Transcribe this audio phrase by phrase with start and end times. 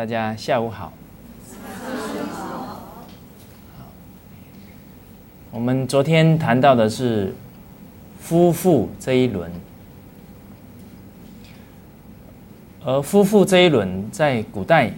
[0.00, 0.90] 大家下午好。
[5.50, 7.34] 我们昨天谈到的是
[8.18, 9.52] 夫妇这一轮，
[12.82, 14.90] 而夫妇这一轮在古代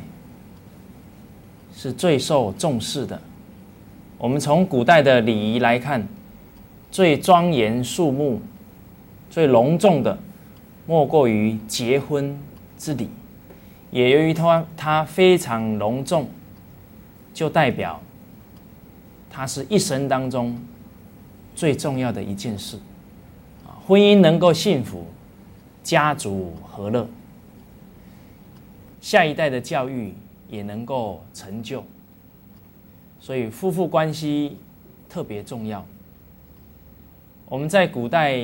[1.74, 3.20] 是最受重视的。
[4.18, 6.06] 我们从古代的礼仪来看，
[6.92, 8.40] 最庄严肃穆、
[9.28, 10.16] 最隆重的，
[10.86, 12.38] 莫过于结婚
[12.78, 13.08] 之礼。
[13.92, 16.28] 也由于它它非常隆重，
[17.32, 18.00] 就代表。
[19.30, 20.58] 它是一生当中
[21.54, 22.76] 最重要的一件事，
[23.66, 25.06] 啊，婚姻能够幸福，
[25.82, 27.08] 家族和乐，
[29.00, 30.12] 下一代的教育
[30.50, 31.82] 也能够成就，
[33.20, 34.58] 所以夫妇关系
[35.08, 35.82] 特别重要。
[37.46, 38.38] 我们在古代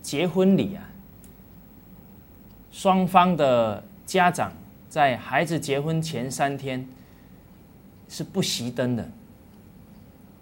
[0.00, 0.86] 结婚礼啊，
[2.76, 4.52] 双方的家长
[4.86, 6.86] 在孩子结婚前三天。
[8.08, 9.04] 是不熄灯的。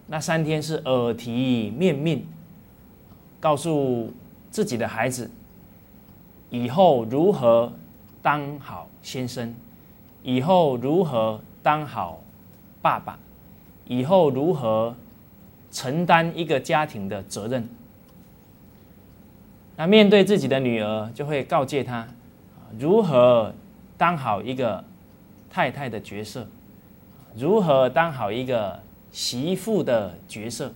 [0.07, 2.27] 那三天是耳提面命，
[3.41, 4.13] 告诉
[4.51, 5.31] 自己的孩子
[6.51, 7.73] 以后如何
[8.21, 9.55] 当好先生，
[10.23, 12.21] 以后如何当好
[12.83, 13.19] 爸爸，
[13.87, 14.95] 以后如何
[15.71, 17.67] 承担一个家庭的责任。
[19.77, 22.07] 那面对自己的女儿，就会告诫她
[22.79, 23.55] 如何
[23.97, 24.85] 当好一个
[25.51, 26.47] 太太的角色。
[27.37, 30.73] 如何当好一个媳妇的角色？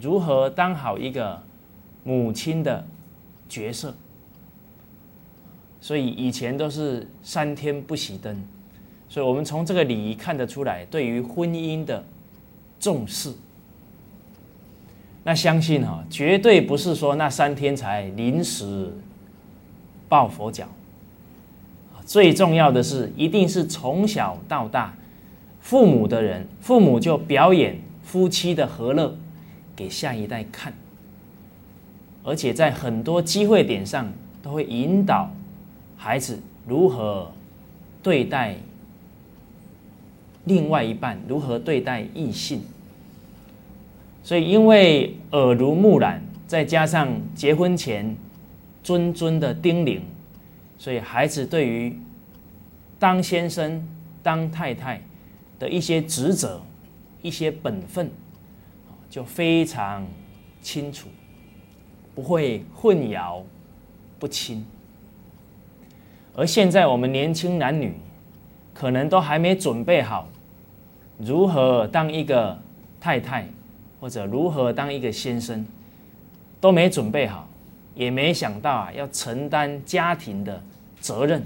[0.00, 1.42] 如何当好一个
[2.02, 2.86] 母亲的
[3.48, 3.94] 角色？
[5.80, 8.42] 所以以前都是三天不熄灯，
[9.08, 12.04] 所以我们从这个礼仪看得出来，对于婚姻的
[12.78, 13.32] 重视。
[15.24, 18.90] 那相信哈，绝对不是说那三天才临时
[20.08, 20.66] 抱佛脚。
[22.10, 24.92] 最重要的是，一定是从小到大。
[25.60, 29.16] 父母的人，父母就表演夫妻的和乐
[29.76, 30.74] 给下一代看，
[32.24, 34.12] 而且在很多机会点上
[34.42, 35.30] 都会引导
[35.96, 37.30] 孩子如何
[38.02, 38.56] 对待
[40.46, 42.60] 另外一半，如何对待异性。
[44.24, 48.16] 所以，因为耳濡目染，再加上结婚前
[48.84, 50.00] 谆谆的叮咛，
[50.80, 51.96] 所以孩子对于
[52.98, 53.86] 当先生、
[54.24, 55.00] 当太太。
[55.58, 56.58] 的一些职责、
[57.20, 58.10] 一些本分，
[59.10, 60.06] 就非常
[60.62, 61.06] 清楚，
[62.14, 63.42] 不会混淆
[64.18, 64.64] 不清。
[66.34, 67.92] 而现在我们年轻男女，
[68.72, 70.26] 可能都还没准备好
[71.18, 72.58] 如何当一个
[72.98, 73.46] 太太，
[74.00, 75.66] 或者如何当一个先生，
[76.58, 77.46] 都没准备好，
[77.94, 80.62] 也没想到啊要承担家庭的
[81.00, 81.44] 责任，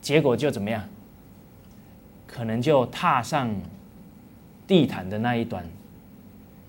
[0.00, 0.82] 结果就怎么样？
[2.26, 3.52] 可能就踏上
[4.66, 5.64] 地毯的那一端，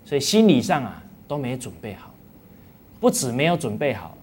[0.03, 2.11] 所以心理上啊都没准备好，
[2.99, 4.17] 不止没有准备好，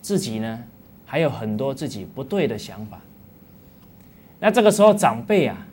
[0.00, 0.64] 自己呢
[1.04, 2.98] 还有很多自己不对的想法。
[4.40, 5.66] 那这个时候长辈啊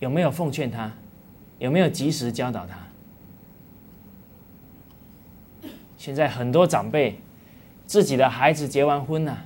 [0.00, 0.92] 有没有奉劝他？
[1.58, 2.76] 有没有及时教导他？
[5.96, 7.18] 现在很多长辈
[7.86, 9.38] 自己的孩子结完婚呢，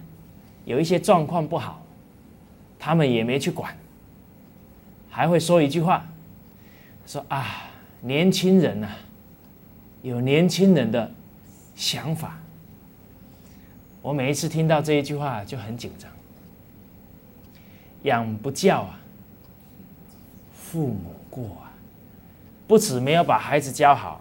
[0.71, 1.83] 有一些状况不好，
[2.79, 3.77] 他们也没去管。
[5.11, 6.07] 还会说一句话，
[7.05, 7.69] 说啊，
[8.01, 8.89] 年轻人呐，
[10.03, 11.13] 有年轻人的
[11.75, 12.39] 想法。
[14.01, 16.09] 我每一次听到这一句话就很紧张。
[18.05, 19.01] 养不教啊，
[20.55, 21.75] 父母过啊，
[22.69, 24.21] 不止没有把孩子教好，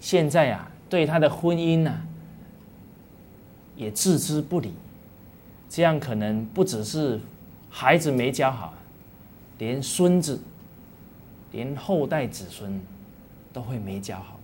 [0.00, 1.94] 现在啊，对他的婚姻呐，
[3.76, 4.74] 也置之不理。
[5.68, 7.20] 这样可能不只是
[7.70, 8.74] 孩子没教好。
[9.58, 10.38] 连孙子，
[11.50, 12.78] 连后代子孙，
[13.54, 14.38] 都会没教好。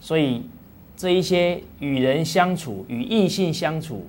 [0.00, 0.42] 所以，
[0.96, 4.06] 这一些与人相处、与异性相处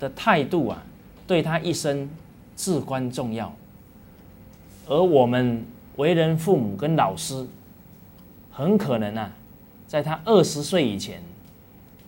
[0.00, 0.82] 的态度啊，
[1.24, 2.10] 对他一生
[2.56, 3.54] 至关重要。
[4.88, 5.64] 而我们
[5.96, 7.46] 为人父母跟老师，
[8.50, 9.32] 很可能啊，
[9.86, 11.22] 在他二十岁以前，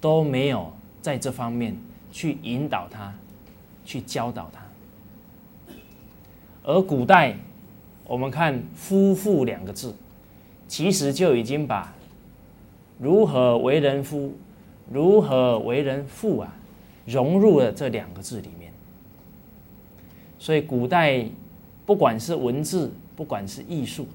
[0.00, 0.72] 都没有
[1.06, 1.72] 在这方面
[2.10, 3.14] 去引导他，
[3.84, 4.60] 去教导他。
[6.64, 7.36] 而古代，
[8.08, 9.94] 我们看“夫妇”两个字，
[10.66, 11.94] 其实就已经把
[12.98, 14.32] 如何为人夫、
[14.92, 16.52] 如何为人父啊，
[17.04, 18.72] 融入了这两个字里面。
[20.40, 21.24] 所以，古代
[21.86, 24.08] 不管是文字，不管是艺术，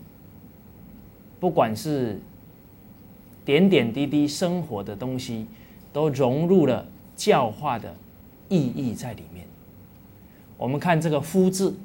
[1.40, 2.20] 不管是
[3.46, 5.48] 点点滴滴生活的东西，
[5.94, 6.86] 都融入了
[7.16, 7.96] 教化的
[8.50, 9.46] 意义在里面。
[10.58, 11.76] 我们看这个“夫”字，“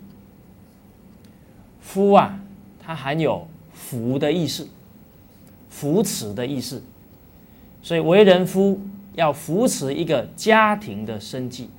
[1.81, 2.39] 夫”啊，
[2.83, 4.69] 它含有扶的意思，
[5.71, 6.83] 扶持的意思。
[7.83, 8.81] 所以为人夫
[9.15, 11.71] 要扶持一个家庭的生计。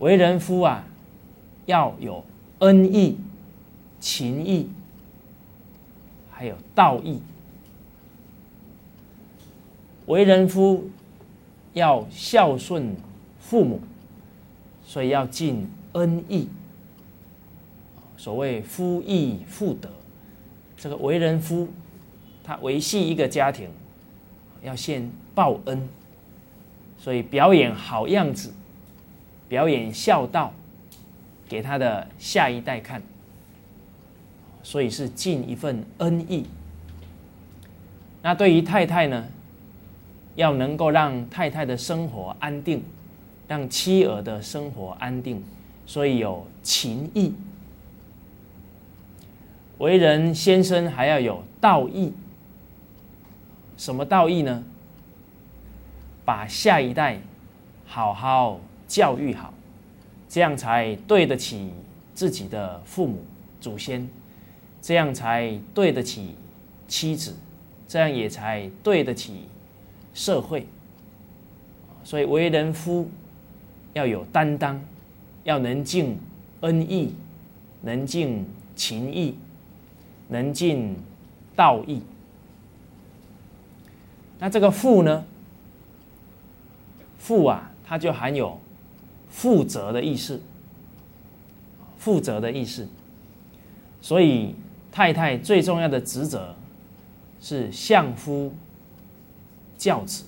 [0.00, 0.84] 为人夫啊，
[1.66, 2.24] 要有
[2.58, 3.18] 恩义、
[4.00, 4.68] 情义，
[6.30, 7.22] 还有道义。
[10.06, 10.88] 为人夫
[11.72, 12.96] 要孝顺
[13.38, 13.80] 父母。
[14.86, 16.46] 所以要尽恩义，
[18.18, 19.88] 所谓夫义妇德，
[20.76, 21.66] 这个为人夫，
[22.44, 23.66] 他维系一个家庭，
[24.62, 25.88] 要先报恩，
[26.98, 28.52] 所以表演好样子，
[29.48, 30.52] 表演孝道，
[31.48, 33.00] 给他的下一代看，
[34.62, 36.44] 所以是尽一份恩义。
[38.20, 39.26] 那对于太太呢，
[40.36, 42.82] 要能够让太太的生活安定。
[43.46, 45.44] 让妻儿的生活安定，
[45.84, 47.34] 所以有情义。
[49.76, 52.14] 为人先生还要有道义。
[53.76, 54.64] 什么道义呢？
[56.24, 57.20] 把下一代
[57.84, 58.58] 好好
[58.88, 59.52] 教育好，
[60.26, 61.70] 这样才对得起
[62.14, 63.22] 自己的父母
[63.60, 64.08] 祖先，
[64.80, 66.34] 这样才对得起
[66.88, 67.36] 妻子，
[67.86, 69.48] 这样也才对得起
[70.14, 70.66] 社会。
[72.02, 73.06] 所以为人夫。
[73.94, 74.80] 要有担当，
[75.44, 76.18] 要能尽
[76.62, 77.14] 恩义，
[77.82, 78.44] 能尽
[78.74, 79.36] 情义，
[80.26, 80.96] 能尽
[81.54, 82.02] 道义。
[84.40, 85.24] 那这个负呢？
[87.20, 88.58] 负啊，它就含有
[89.30, 90.42] 负责的意思，
[91.96, 92.88] 负责的意思。
[94.00, 94.56] 所以
[94.90, 96.56] 太太最重要的职责
[97.40, 98.52] 是相夫
[99.76, 100.24] 教子，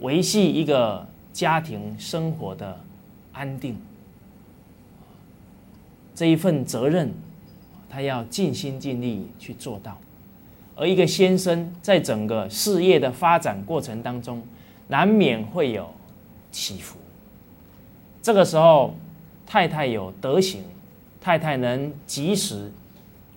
[0.00, 1.08] 维系一个。
[1.32, 2.80] 家庭生活的
[3.32, 3.76] 安定，
[6.12, 7.14] 这一份责任，
[7.88, 9.96] 他要尽心尽力去做到。
[10.74, 14.42] 而一个先生在整个事业的发展过程当中，
[14.88, 15.88] 难免会有
[16.50, 16.98] 起伏。
[18.20, 18.94] 这个时候，
[19.46, 20.64] 太太有德行，
[21.20, 22.72] 太太能及时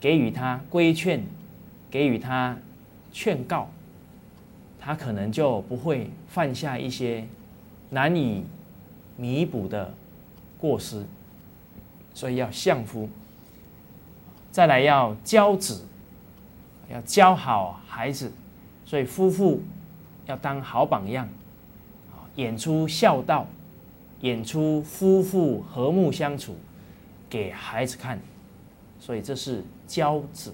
[0.01, 1.24] 给予他规劝，
[1.92, 2.57] 给予他
[3.12, 3.69] 劝告，
[4.83, 7.25] 他可能就不会犯下一些。
[7.89, 8.44] 难以
[9.18, 9.94] 弥补的
[10.57, 11.06] 过失，
[12.12, 13.07] 所以要相夫。
[14.51, 15.85] 再来要教子，
[16.89, 18.31] 要教好孩子，
[18.83, 19.62] 所以夫妇
[20.25, 21.30] 要当好榜样，
[22.35, 23.45] 演出孝道，
[24.21, 26.56] 演出夫妇和睦相处
[27.30, 28.19] 给孩子看，
[29.00, 30.51] 所以这是教子。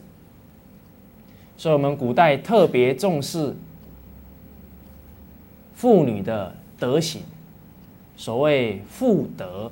[1.56, 3.56] 所以我们古代特别重视
[5.80, 6.54] 妇女的。
[6.80, 7.24] 德行，
[8.16, 9.70] 所谓妇德，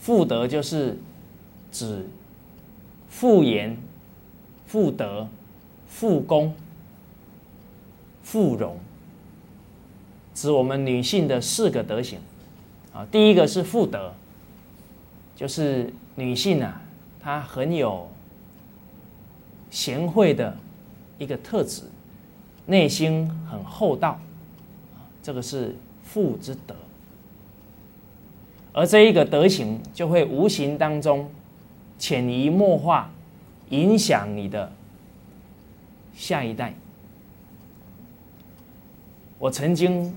[0.00, 0.98] 妇德就是
[1.70, 2.04] 指
[3.08, 3.78] 妇言、
[4.66, 5.28] 妇德、
[5.86, 6.52] 妇功、
[8.24, 8.76] 妇容，
[10.34, 12.18] 指我们女性的四个德行。
[12.92, 14.12] 啊，第一个是妇德，
[15.36, 16.82] 就是女性啊，
[17.20, 18.10] 她很有
[19.70, 20.56] 贤惠的
[21.16, 21.84] 一个特质，
[22.66, 24.18] 内心很厚道。
[25.24, 26.76] 这个是父之德，
[28.74, 31.30] 而这一个德行就会无形当中
[31.98, 33.10] 潜移默化，
[33.70, 34.70] 影响你的
[36.14, 36.74] 下一代。
[39.38, 40.14] 我曾经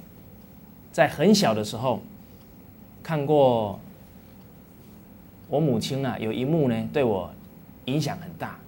[0.92, 2.02] 在很小的时候
[3.02, 3.80] 看过
[5.48, 7.32] 我母亲啊，有一幕呢，对我
[7.86, 8.60] 影响很大。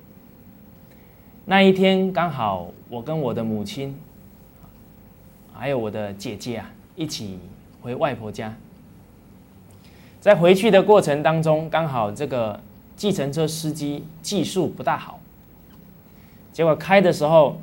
[1.44, 3.94] 那一天刚好我跟我的母亲。
[5.60, 7.38] 还有我的姐姐啊，一起
[7.82, 8.56] 回外婆家。
[10.22, 12.58] 在回去的过程当中，刚好这个
[12.96, 15.20] 计程车司机技术不大好，
[16.54, 17.60] 结果开的时候，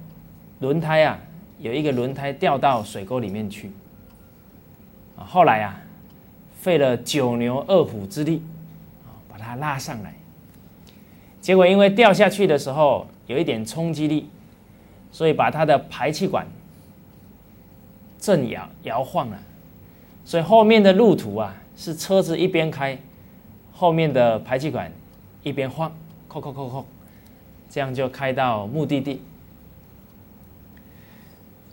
[0.60, 1.18] 轮胎啊
[1.58, 3.72] 有一个轮胎掉到水沟里面去。
[5.16, 5.80] 后来啊，
[6.60, 8.42] 费了九牛二虎之力，
[9.26, 10.12] 把它拉上来。
[11.40, 14.28] 结果因为掉下去的时候有一点冲击力，
[15.10, 16.46] 所以把它的排气管。
[18.26, 19.38] 正摇摇晃了，
[20.24, 22.98] 所以后面的路途啊，是车子一边开，
[23.72, 24.90] 后面的排气管
[25.44, 25.92] 一边晃，
[26.26, 26.84] 扣扣扣扣，
[27.70, 29.22] 这样就开到目的地。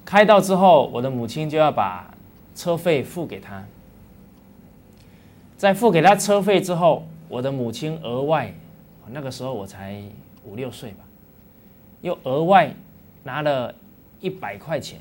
[0.05, 2.13] 开到之后，我的母亲就要把
[2.53, 3.65] 车费付给他。
[5.57, 8.53] 在付给他车费之后，我的母亲额外，
[9.07, 9.99] 那个时候我才
[10.43, 11.03] 五六岁吧，
[12.01, 12.71] 又额外
[13.23, 13.73] 拿了
[14.19, 14.99] 一百块钱。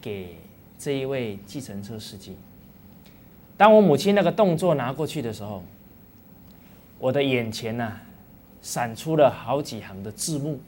[0.00, 0.36] 给
[0.78, 2.36] 这一位计程车司机。
[3.56, 5.62] 当我母亲那个动作拿过去的时候，
[6.98, 7.92] 我的眼前呐，
[8.62, 10.58] 闪出了好几行的字幕。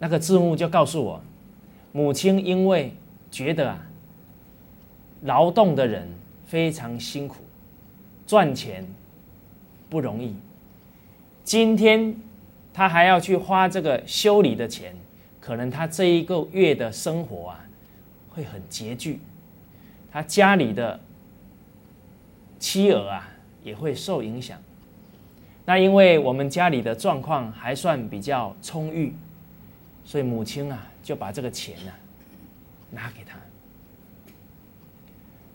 [0.00, 1.20] 那个字幕就告诉我，
[1.92, 2.92] 母亲因为
[3.30, 3.86] 觉得啊，
[5.22, 6.08] 劳动的人
[6.46, 7.36] 非常辛苦，
[8.26, 8.86] 赚钱
[9.88, 10.34] 不容易。
[11.44, 12.14] 今天
[12.72, 14.94] 他还要去花这个修理的钱，
[15.48, 17.64] 可能他这一个月的生活啊，
[18.28, 19.18] 会很拮据。
[20.12, 21.00] 他家里的
[22.58, 23.26] 妻儿啊，
[23.64, 24.60] 也会受影响。
[25.64, 29.14] 那因为我们家里的状况还算比较充裕。
[30.04, 31.92] 所以母亲啊，就把这个钱呢
[32.90, 33.38] 拿给他。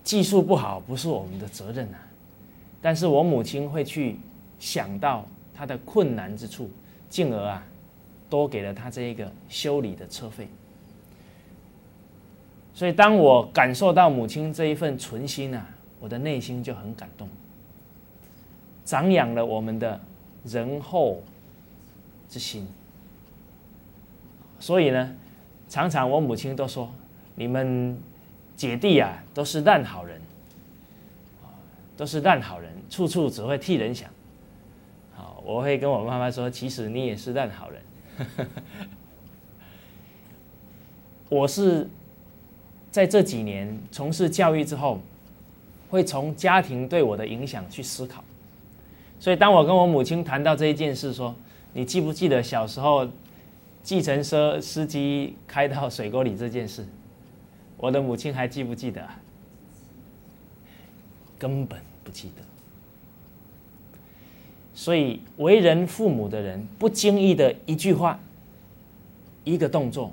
[0.04, 2.02] 技术不好不是我们的责任啊，
[2.82, 4.18] 但是我母亲会去
[4.58, 5.24] 想到
[5.54, 6.68] 他的困难之处，
[7.12, 7.64] 进而啊
[8.34, 10.48] 多给了他这一个修理的车费。
[12.74, 17.30] 所以当我感受到母亲这一份存心啊，我的内心就很感动，
[18.84, 20.02] 长养了我们的
[20.46, 21.22] 仁厚
[22.28, 22.68] 之心。
[24.60, 25.16] 所以呢，
[25.70, 26.92] 常常我母亲都说
[27.38, 27.96] ：“你们
[28.56, 30.20] 姐弟啊，都是烂好人，
[31.96, 34.10] 都是烂好人，处处只会替人想。”
[35.14, 37.80] 好，我会跟我妈妈说：“其实你也是烂好人。”
[41.30, 41.88] 我是
[42.92, 45.00] 在这几年从事教育之后，
[45.90, 48.24] 会从家庭对我的影响去思考。
[49.20, 51.34] 所以，当我跟我母亲谈到这一件事，说
[51.74, 53.10] ：“你记不记得小时候？”
[53.84, 56.88] 计程车司机开到水沟里这件事，
[57.76, 59.06] 我的母亲还记不记得？
[61.38, 62.53] 根本不记得。
[64.74, 68.20] 所以，为人父母的人，不经意的一句话、
[69.44, 70.12] 一个动作，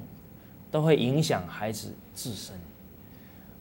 [0.70, 2.54] 都会影响孩子自身。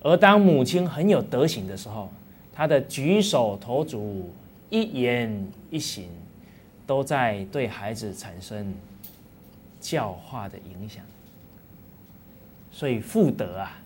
[0.02, 2.10] 而当母亲很有德行的时候，
[2.54, 4.30] 她的举手投足、
[4.70, 6.10] 一言一行，
[6.86, 8.74] 都在对孩子产生。
[9.82, 11.02] 教化的影响，
[12.70, 13.80] 所以父德啊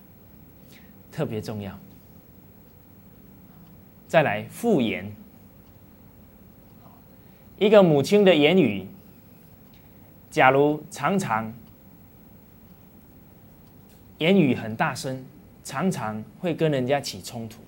[1.12, 1.78] 特别重要。
[4.08, 5.16] 再来父言，
[7.64, 8.86] 一个母亲的言语，
[10.30, 11.54] 假如常常
[14.18, 15.26] 言语很大声，
[15.64, 17.62] 常常会跟人家起冲突，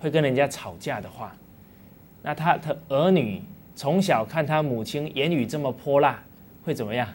[0.00, 1.36] 会跟人家吵架的话，
[2.22, 3.40] 那他的儿女
[3.76, 6.20] 从小看他母亲言语这么泼辣，
[6.64, 7.08] 会怎么样？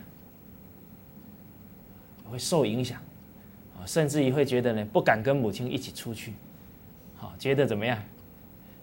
[2.32, 2.98] 会受影响，
[3.78, 6.32] 啊，甚至于会觉得呢，不敢跟母亲一起出去，
[7.18, 8.02] 好，觉得怎么样，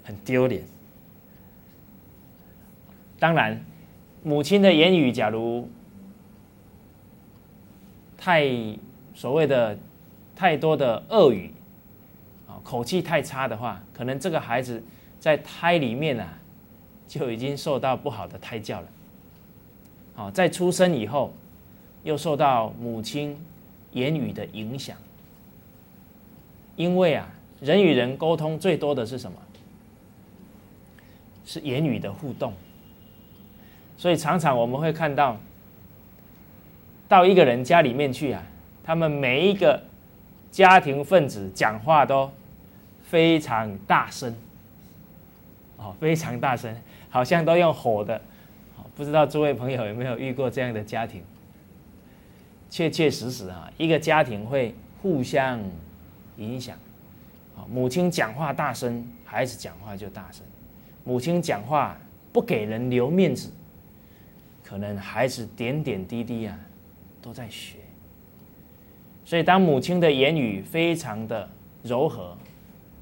[0.05, 0.63] 很丢脸。
[3.23, 3.65] 当然，
[4.25, 5.69] 母亲的言语假如
[8.19, 8.51] 太
[9.15, 9.79] 所谓的
[10.35, 11.55] 太多的恶语，
[12.49, 14.83] 啊，口气太差的话，可能这个孩子
[15.21, 16.37] 在胎里面啊，
[17.07, 18.89] 就已经受到不好的胎教了。
[20.17, 21.33] 好，在出生以后。
[22.05, 23.39] 又受到母亲
[23.93, 24.97] 言语的影响，
[26.75, 29.39] 因为啊，人与人沟通最多的是什么？
[31.45, 32.53] 是言语的互动。
[34.03, 35.39] 所以常常我们会看到，
[37.07, 38.43] 到一个人家里面去啊，
[38.83, 39.81] 他们每一个
[40.51, 42.29] 家庭分子讲话都
[43.05, 44.35] 非常大声，
[45.77, 46.77] 哦，非常大声，
[47.11, 48.21] 好像都用吼的。
[48.97, 51.23] 不知道诸位朋友有没有遇过这样的家庭？
[52.69, 55.61] 确确实实啊，一个家庭会互相
[56.39, 56.77] 影响。
[57.71, 60.43] 母亲讲话大声，孩子讲话就大声；
[61.05, 61.97] 母亲讲话
[62.33, 63.49] 不给人留面子，
[64.73, 66.59] 可能孩子点点滴滴啊
[67.21, 67.77] 都在学。
[69.23, 71.47] 所以，当母亲的言语非常的
[71.83, 72.35] 柔和，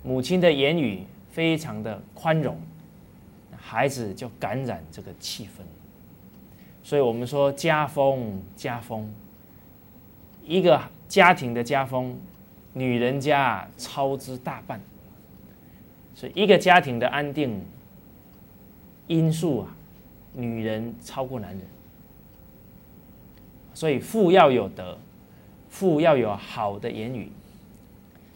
[0.03, 2.61] 母亲的言语非常的宽容，
[3.57, 5.63] 孩子就感染这个气氛。
[6.83, 9.09] 所以我们说家风，家风。
[10.45, 12.19] 一个家庭的家风，
[12.73, 14.81] 女人家操之大半。
[16.17, 17.65] 所以，一个家庭的安定
[19.07, 19.77] 因素啊，
[20.33, 21.61] 女人超过男人。
[23.75, 24.99] 所以，富要有德，
[25.69, 27.31] 富要有好的言语。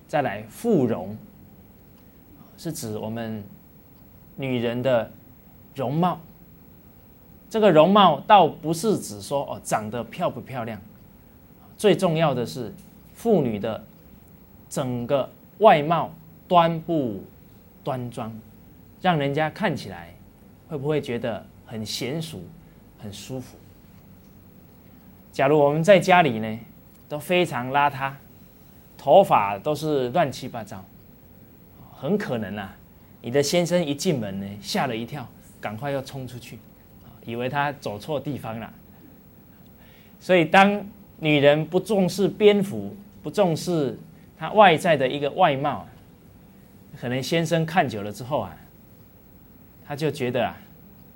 [0.06, 1.16] 再来，富容
[2.56, 3.42] 是指我们
[4.36, 5.10] 女人的
[5.74, 6.20] 容貌。
[7.50, 10.80] 这个容貌倒不是指说哦，长得漂不漂亮。
[11.76, 12.72] 最重要的是，
[13.12, 13.84] 妇女的
[14.68, 16.10] 整个外貌
[16.48, 17.22] 端不
[17.82, 18.32] 端庄，
[19.00, 20.14] 让人家看起来
[20.68, 21.44] 会不会觉得
[21.74, 22.40] 很娴熟、
[23.02, 23.56] 很舒服？
[25.32, 26.58] 假如我们在家里呢，
[27.08, 28.12] 都非常邋遢，
[28.96, 30.84] 头发都是乱七八糟，
[31.92, 32.76] 很可能啊，
[33.22, 35.28] 你的先生一进门呢，吓了一跳，
[35.60, 36.60] 赶快要冲出去，
[37.26, 38.72] 以为他走错地方了。
[40.20, 40.86] 所以，当
[41.18, 43.98] 女人不重视蝙蝠，不重视
[44.38, 45.88] 她外在的一个外貌，
[47.00, 48.56] 可能先生看久了之后啊，
[49.84, 50.56] 他就觉得啊，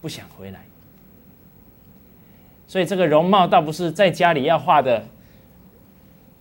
[0.01, 0.65] 不想回来。
[2.67, 5.05] 所以，这个容貌倒不是在家里要画的。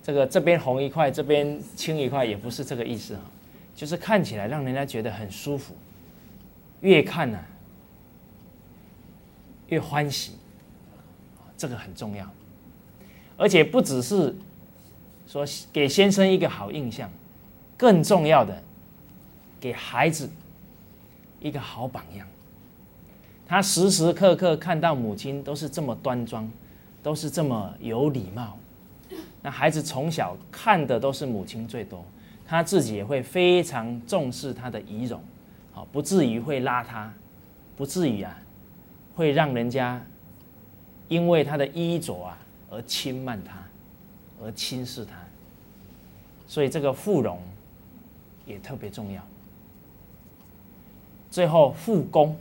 [0.04, 3.22] 这个这边红一块，这边青一块，也不是这个意思啊，
[3.76, 5.76] 就是看起来让人家觉得很舒服，
[6.80, 7.38] 越看呢
[9.68, 10.38] 越欢喜，
[11.58, 12.26] 这个很重要，
[13.36, 14.34] 而且不只是
[15.28, 17.12] 说给先生一个好印象，
[17.76, 18.64] 更重要的
[19.60, 20.30] 给孩子
[21.42, 22.26] 一个好榜样，
[23.48, 26.52] 他时时刻刻看到母亲都是这么端庄，
[27.02, 28.58] 都是这么有礼貌。
[29.42, 32.04] 那孩子从小看的都是母亲最多，
[32.46, 35.22] 他自己也会非常重视他的仪容，
[35.72, 37.08] 好，不至于会邋遢，
[37.78, 38.38] 不至于啊，
[39.16, 40.02] 会让人家
[41.08, 42.38] 因为他的衣着啊
[42.70, 43.64] 而轻慢他，
[44.44, 45.16] 而轻视他。
[46.48, 47.40] 所以这个妇容
[48.46, 49.22] 也特别重要。
[51.30, 52.36] 最后，妇宫，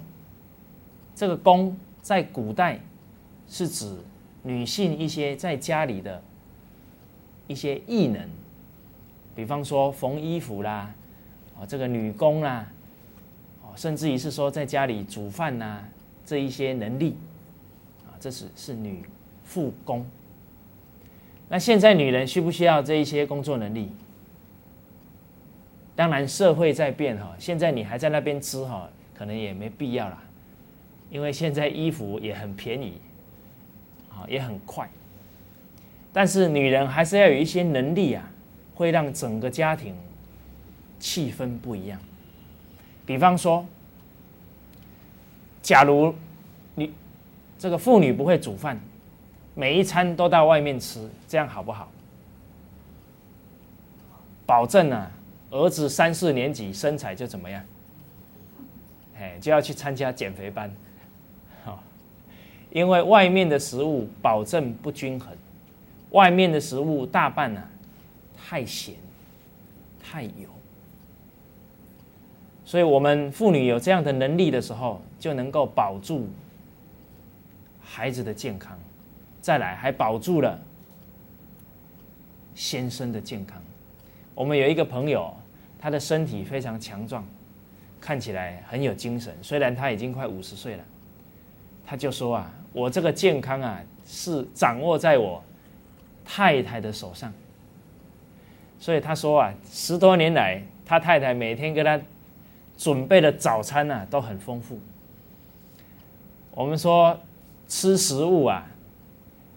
[1.17, 2.79] 这个宫在古代
[3.49, 3.97] 是指
[4.45, 6.23] 女性一些在家里的。
[7.49, 8.29] 一些异能，
[9.33, 10.93] 比方说缝衣服啦，
[11.57, 12.67] 啊，这个女工啦，
[13.63, 15.85] 哦，甚至于是说在家里煮饭呐，
[16.25, 17.17] 这一些能力，
[18.05, 19.05] 啊，这是是女
[19.45, 20.05] 妇工。
[21.49, 23.93] 那现在女人需不需要这一些工作能力？
[25.95, 30.21] 当然，社会在变哈，现在你还在那边吃哈，可能也没必要啦，
[31.11, 33.01] 因为现在衣服也很便宜，
[34.11, 34.89] 啊，也很快。
[36.13, 38.29] 但是女人还是要有一些能力啊，
[38.75, 39.95] 会让整个家庭
[40.99, 42.01] 气氛不一样。
[43.05, 43.65] 比方说，
[45.63, 46.15] 假如
[46.75, 46.93] 你
[47.59, 48.81] 这个妇女不会煮饭，
[49.55, 51.91] 每一餐都到外面吃，这样好不好？
[54.45, 55.11] 保证啊，
[55.51, 57.65] 儿子三四年级身材就怎么样？
[59.19, 60.71] 哎，就要去参加减肥班，
[62.77, 65.35] 因为外面的食物保证不均衡。
[66.11, 67.63] 外面的食物大半呢
[68.37, 68.97] 太咸、
[69.99, 70.47] 太油，
[72.67, 76.29] 所以我们妇女有这样的能力的时候，就能够保住
[77.81, 78.79] 孩子的健康，
[79.41, 80.59] 再来还保住了
[82.55, 83.59] 先生的健康。
[84.35, 85.35] 我们有一个朋友，
[85.79, 87.27] 他的身体非常强壮，
[87.99, 90.85] 看起来很有精神，虽然他已经快五十岁了，
[91.87, 95.43] 他就说啊，我这个健康啊是掌握在我。
[96.29, 97.33] 太太的手上，
[98.81, 102.01] 所以他说啊，十多年来，他太太每天给他
[102.77, 104.81] 准备的早餐呢都很丰富。
[106.51, 107.17] 我们说
[107.69, 108.67] 吃食物啊，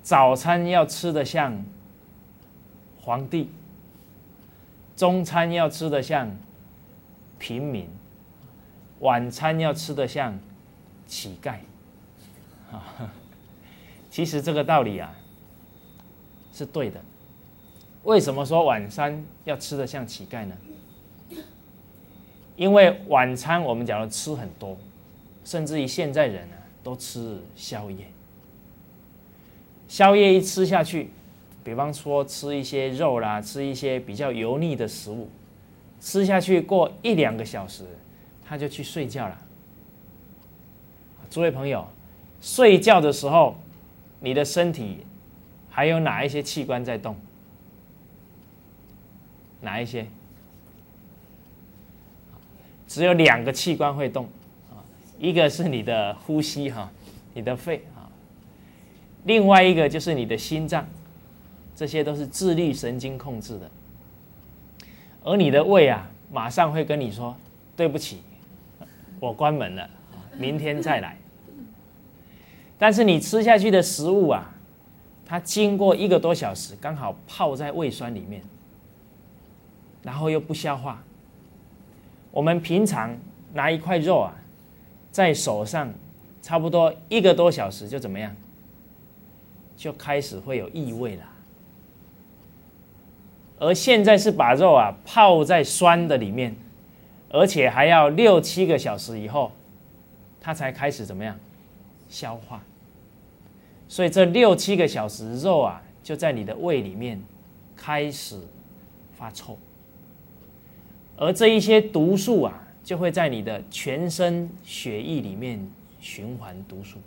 [0.04, 1.66] 早餐要吃的像
[3.02, 3.50] 皇帝，
[4.96, 6.30] 中餐要吃的像
[7.40, 7.90] 平民，
[9.00, 10.38] 晚餐要吃的像
[11.08, 11.56] 乞丐。
[12.72, 13.12] 啊，
[14.10, 15.16] 其实这个道理啊。
[16.52, 17.00] 是对的，
[18.04, 20.56] 为什么说晚餐要吃的像乞丐呢？
[22.58, 24.76] 因为晚餐我们假如吃很多，
[25.46, 28.06] 甚至于现在人呢都吃宵夜。
[29.88, 31.12] 宵夜一吃下去，
[31.64, 35.30] 比方说吃一些肉啦，吃一些比较油腻的食物，
[36.02, 37.86] 吃下去过一两个小时，
[38.44, 39.38] 他就去睡觉了。
[41.30, 41.88] 诸位朋友，
[42.42, 43.56] 睡觉的时候，
[44.20, 45.06] 你的身体。
[45.72, 47.16] 还有哪一些器官在动？
[49.62, 50.06] 哪一些？
[52.86, 54.26] 只有两个器官会动
[54.72, 54.84] 啊，
[55.18, 56.92] 一个是你的呼吸哈，
[57.34, 58.12] 你的肺啊，
[59.24, 60.86] 另外一个就是你的心脏，
[61.76, 63.72] 这些都是自律神经控制的。
[65.24, 67.34] 而你的胃啊，马上会跟你说
[67.78, 68.22] ：“对不起，
[69.22, 69.90] 我关门了，
[70.36, 71.16] 明天再来。”
[72.80, 74.56] 但是你吃下去的食物啊。
[75.32, 78.42] 它经过一个多小时，刚好泡在胃酸里面，
[80.02, 81.04] 然后又不消化。
[82.32, 83.16] 我们平常
[83.54, 84.34] 拿一块肉啊，
[85.12, 85.94] 在手上
[86.42, 88.36] 差不多一个多小时就怎么样，
[89.78, 91.24] 就开始会有异味了。
[93.60, 96.56] 而现在是把肉啊泡在酸的里面，
[97.30, 99.52] 而且还要六七个小时以后，
[100.42, 101.38] 它才开始怎么样
[102.10, 102.64] 消化。
[103.90, 107.22] 所以这六七个小时，肉啊就在你的胃里面
[107.76, 108.40] 开始
[109.18, 109.58] 发臭，
[111.18, 115.60] 而这一些毒素啊，就会在你的全身血液里面
[116.00, 117.00] 循环毒素。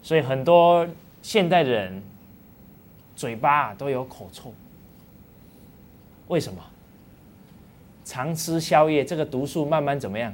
[0.00, 0.86] 所以很多
[1.20, 2.00] 现代的人
[3.16, 4.54] 嘴巴都有口臭，
[6.28, 6.62] 为什么？
[8.04, 10.32] 常吃宵夜，这个毒素慢慢怎么样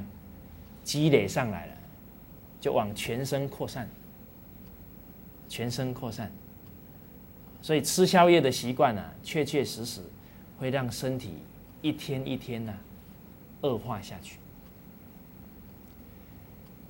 [0.83, 1.73] 积累上来了，
[2.61, 3.89] 就往全身扩散，
[5.53, 6.31] 全身扩散。
[7.61, 10.01] 所以吃宵夜的习惯呢，确确实实
[10.57, 11.35] 会让身体
[11.83, 12.73] 一天一天呢
[13.61, 14.39] 恶化下去。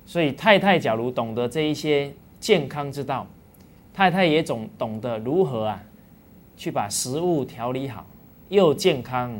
[0.06, 2.10] 所以太太假如懂得这一些。
[2.40, 3.26] 健康之道，
[3.94, 5.82] 太太也总懂得如何啊，
[6.58, 8.04] 去把食物调理好，
[8.50, 9.34] 又健康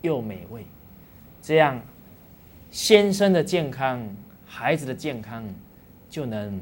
[0.00, 0.64] 又美味，
[1.42, 1.78] 这样
[2.70, 4.02] 先生的健康、
[4.46, 5.44] 孩子的健康
[6.08, 6.58] 就能。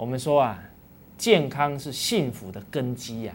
[0.00, 0.58] 我们说啊，
[1.18, 3.34] 健康是幸福的根基呀，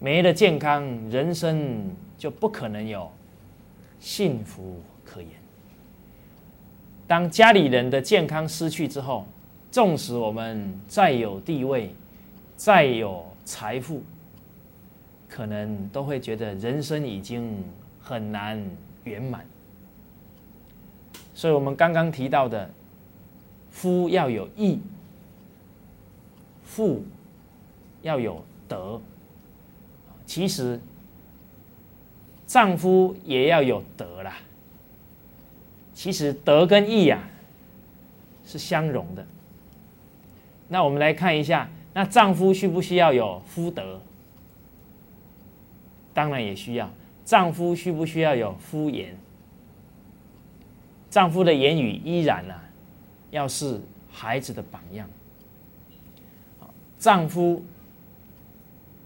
[0.00, 3.08] 没了健康，人生就不可能有
[4.00, 5.30] 幸福可言。
[7.06, 9.24] 当家里人的健康失去之后，
[9.70, 11.94] 纵使我们再有地位、
[12.56, 14.02] 再有财富，
[15.28, 17.62] 可能都会觉得人生已经
[18.00, 18.60] 很难
[19.04, 19.46] 圆满。
[21.34, 22.68] 所以，我们刚刚提到的，
[23.70, 24.80] 夫要有义，
[26.64, 27.04] 妇
[28.02, 29.00] 要有德，
[30.26, 30.80] 其实
[32.46, 34.36] 丈夫也要有德啦。
[35.92, 37.22] 其实德跟义呀
[38.44, 39.24] 是相容的。
[40.66, 44.00] 那我们来看一下，那丈夫需不需要有夫德？
[46.12, 46.90] 当然也需要。
[47.24, 49.16] 丈夫需不需要有夫言？
[51.10, 52.64] 丈夫的言语依然啊，
[53.30, 55.08] 要是孩子的榜样。
[57.04, 57.62] 丈夫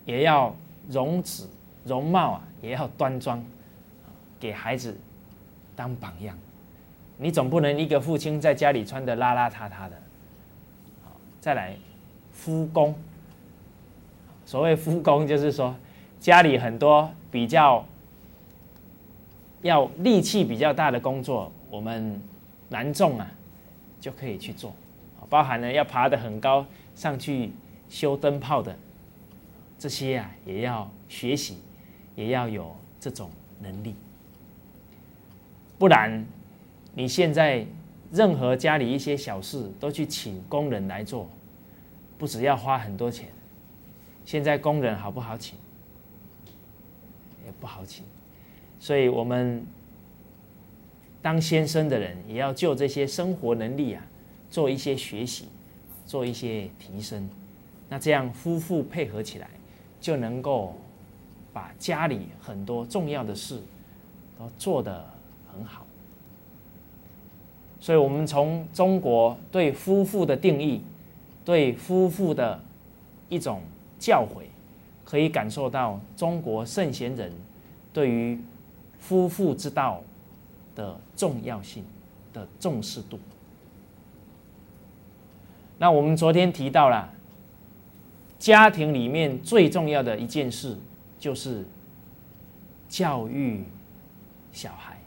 [0.04, 0.54] 也要
[0.88, 1.48] 容止
[1.84, 3.44] 容貌啊，也要端庄，
[4.38, 4.96] 给孩子
[5.74, 6.38] 当榜样。
[7.16, 10.00] 你总不能一个父亲在家里穿的邋邋遢遢的，
[11.40, 11.74] 再来，
[12.30, 12.94] 夫工。
[14.46, 15.74] 所谓夫工，就是说
[16.20, 17.84] 家里很多比较
[19.62, 22.22] 要力气比较大的工作，我们
[22.68, 23.28] 男众啊
[24.00, 24.72] 就可以去做，
[25.28, 27.50] 包含了要爬得很高上去
[27.88, 28.76] 修灯泡的
[29.78, 31.58] 这些啊，也要学习，
[32.16, 33.94] 也要有这种能力，
[35.78, 36.24] 不然。
[36.94, 37.64] 你现在
[38.10, 41.30] 任何家里一些小事都去请工人来做，
[42.16, 43.28] 不只要花很多钱，
[44.24, 45.56] 现在工人好不好请？
[47.46, 48.04] 也不好请，
[48.80, 49.64] 所以我们
[51.22, 54.04] 当先生的人也要就这些生活能力啊，
[54.50, 55.46] 做一些学习，
[56.04, 57.28] 做一些提升。
[57.88, 59.48] 那这样夫妇配合起来，
[60.00, 60.74] 就能够
[61.52, 63.60] 把家里很多重要的事
[64.38, 65.04] 都做得
[65.52, 65.86] 很好。
[67.80, 70.82] 所以，我们从中国对夫妇的定义，
[71.44, 72.60] 对夫妇的
[73.28, 73.62] 一种
[73.98, 74.42] 教诲，
[75.04, 77.32] 可以感受到中国圣贤人
[77.92, 78.38] 对于
[78.98, 80.02] 夫妇之道
[80.74, 81.84] 的重要性
[82.34, 83.18] 的重视度。
[85.78, 87.08] 那我们昨天提到了，
[88.38, 90.76] 家庭里面最重要的一件事，
[91.18, 91.64] 就是
[92.88, 93.64] 教育
[94.52, 94.98] 小孩。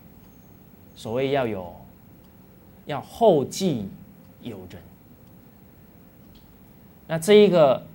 [0.95, 1.73] 所谓要有。
[2.87, 3.87] 要后继
[4.41, 4.81] 有人，
[7.07, 7.85] 那这一个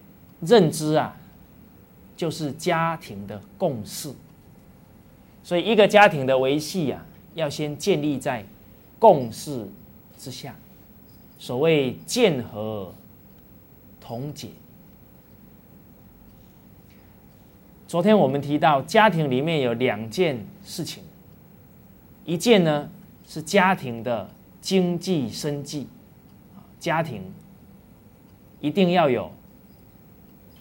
[0.41, 1.15] 认知啊，
[2.17, 4.15] 就是家庭的共识。
[5.43, 8.47] 所以，一个家庭的维系啊，要先建立在
[8.99, 9.69] 共识
[10.17, 10.55] 之下。
[11.37, 12.95] 所谓见和
[14.01, 14.51] 同解。
[17.87, 21.03] 昨天我们提到，家庭里面有两件事情，
[22.25, 22.91] 一件呢
[23.27, 24.31] 是家庭的。
[24.59, 25.87] 经济生计，
[26.81, 27.23] 家庭
[28.61, 29.31] 一定要有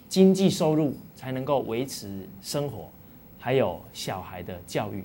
[0.08, 2.88] 经济收入，才能够维持生活，
[3.36, 5.02] 还有小孩的教育。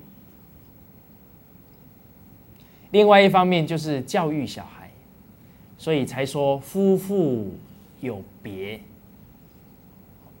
[2.92, 4.88] 另外一方面就是教育小孩，
[5.76, 7.52] 所以才说夫妇
[8.00, 8.80] 有别，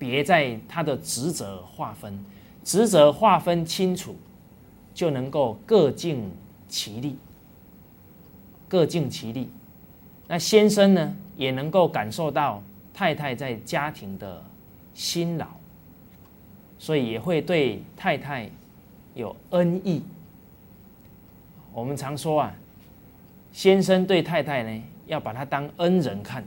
[0.02, 2.24] 别在他的职责划分，
[2.64, 4.16] 职责划分清楚，
[4.92, 6.28] 就能够各尽
[6.66, 7.16] 其力。
[8.68, 9.48] 各尽其力，
[10.26, 12.60] 那先生呢也能够感受到
[12.92, 14.42] 太太在家庭的
[14.94, 15.46] 辛劳，
[16.78, 18.50] 所以也会对太太
[19.14, 20.02] 有恩义。
[21.72, 22.54] 我们常说啊，
[23.52, 26.42] 先生对太太呢要把他当恩人看，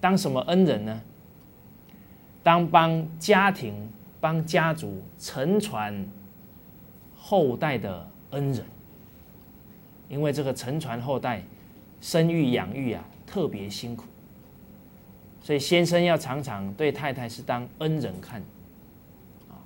[0.00, 1.00] 当什么恩人呢？
[2.48, 3.74] 当帮家庭、
[4.22, 6.08] 帮家族承传
[7.14, 8.64] 后代的恩人，
[10.08, 11.42] 因为这个承传后代、
[12.00, 14.06] 生育养育啊，特别辛苦，
[15.42, 18.40] 所以先生要常常对太太是当恩人看，
[19.50, 19.60] 啊，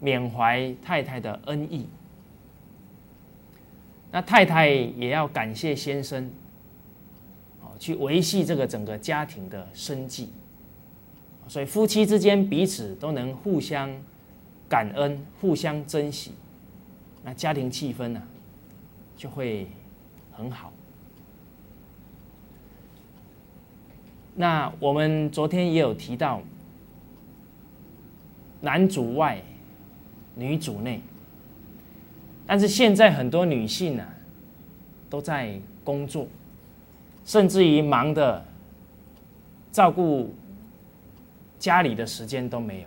[0.00, 1.86] 缅怀太太的恩义。
[4.10, 6.30] 那太太也要感谢先生，
[7.60, 10.30] 哦，去维系这个整个家庭的生计，
[11.46, 13.90] 所以夫妻之间彼此都能互相
[14.68, 16.32] 感恩、互相珍惜，
[17.22, 18.22] 那家庭气氛呢
[19.16, 19.66] 就会
[20.32, 20.72] 很好。
[24.34, 26.42] 那我们昨天也有提到，
[28.60, 29.40] 男主外，
[30.34, 31.00] 女主内。
[32.46, 34.04] 但是现在很多女性呢，
[35.08, 36.26] 都在工作，
[37.24, 38.44] 甚至于忙的
[39.70, 40.34] 照顾
[41.64, 42.86] 家里的时间都没有。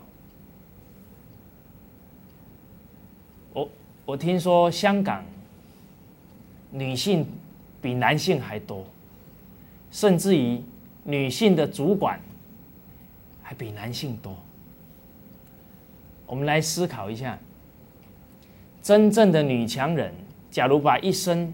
[3.52, 3.70] 我
[4.06, 5.26] 我听说香港
[6.70, 7.26] 女性
[7.82, 8.86] 比男性还多，
[9.90, 10.62] 甚至于
[11.04, 12.20] 女性的主管
[13.42, 14.38] 还比男性多。
[16.28, 17.36] 我们来思考一下。
[18.84, 20.13] 真正的女强人，
[20.52, 21.52] 假如把一生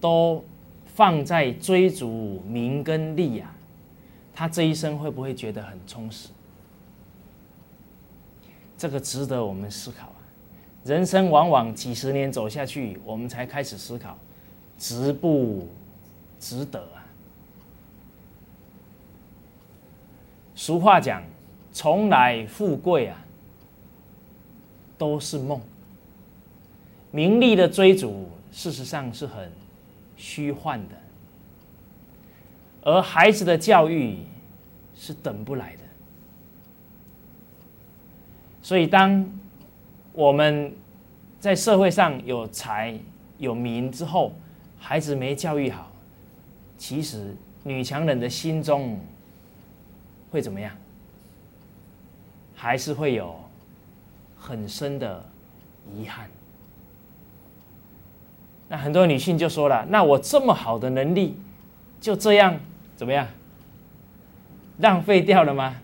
[0.00, 0.42] 都
[0.86, 3.54] 放在追逐名跟利呀，
[4.38, 6.28] 他这一生会不会觉得很充实？
[8.76, 10.22] 这个值得我们思考啊！
[10.84, 14.16] 人生往往几十年走下去，我们才开始思考，
[14.78, 15.66] 值不
[16.38, 17.02] 值得啊？
[20.54, 21.20] 俗话讲，
[21.72, 23.18] 从来富贵啊，
[24.96, 25.60] 都是梦。
[27.10, 29.50] 名利的追逐，事实上是很
[30.16, 30.94] 虚幻的，
[32.82, 34.18] 而孩子的教育
[34.98, 35.82] 是等不来的。
[38.60, 39.24] 所以，当
[40.12, 40.74] 我们
[41.40, 42.98] 在社会上有财
[43.38, 44.32] 有名之后，
[44.78, 45.90] 孩子没教育好，
[46.76, 49.00] 其实女强人的心中
[50.30, 50.76] 会怎么样？
[52.54, 53.36] 还是会有
[54.36, 55.24] 很深的
[55.94, 56.28] 遗憾。
[58.68, 61.36] 那很多女性就说了：“那我这么好的能力，
[62.00, 62.58] 就这样
[62.96, 63.26] 怎么样？
[64.78, 65.76] 浪费掉了吗？”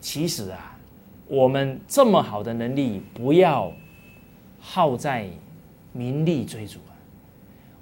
[0.00, 0.76] 其实啊，
[1.26, 3.72] 我们这么好的能力，不要
[4.60, 5.28] 耗在
[5.92, 6.92] 名利追逐啊。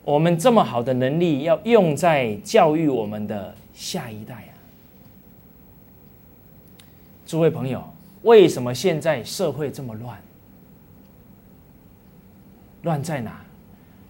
[0.04, 4.54] 我们这么好的能力，要用在教育我们的下一代啊。
[7.26, 7.82] 诸位朋友，
[8.22, 10.20] 为什么现在社会这么乱？
[12.82, 13.44] 乱在哪？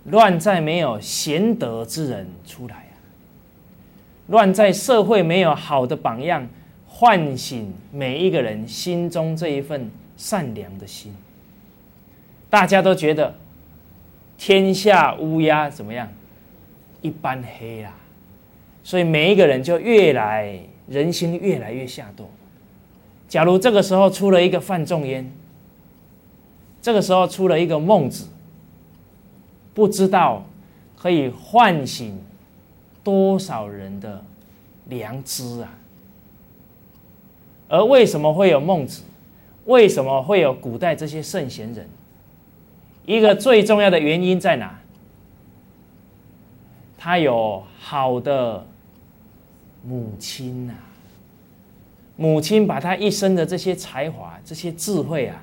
[0.05, 2.82] 乱在没有贤德之人出来！
[4.33, 6.49] 乱在社会没有好的榜样，
[6.89, 11.15] 唤醒每一个人心中这一份善良的心。
[12.49, 13.35] 大家都觉得
[14.39, 16.09] 天下乌鸦怎么样？
[17.03, 17.95] 一般黑啊！
[18.83, 22.25] 所以每一个人就越来人心越来越下堕。
[23.29, 25.31] 假如这个时候出了一个范仲淹，
[26.81, 28.29] 这个时候出了一个孟子。
[29.75, 30.47] 不知道
[30.97, 32.19] 可以唤醒
[33.05, 34.25] 多少人的
[34.87, 35.75] 良知啊！
[37.69, 39.03] 而为什么会有孟子？
[39.65, 41.89] 为什么会有古代这些圣贤人？
[43.07, 44.79] 一个最重要的原因在哪？
[46.99, 48.67] 他有好的
[49.85, 50.75] 母亲呐，
[52.17, 55.43] 母亲把他一生的这些才华、这些智慧啊，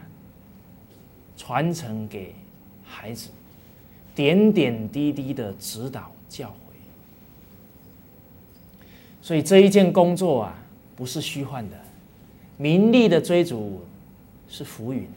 [1.36, 2.34] 传承给
[2.86, 3.30] 孩子。
[4.16, 6.69] 点点滴滴的指导教诲，
[9.22, 10.56] 所以这一件工作啊，
[10.96, 11.76] 不是虚幻的。
[12.58, 13.82] 名利的追逐
[14.48, 15.08] 是浮云，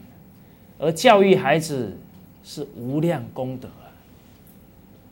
[0.79, 1.97] 而教育孩子
[2.43, 3.67] 是无量功德！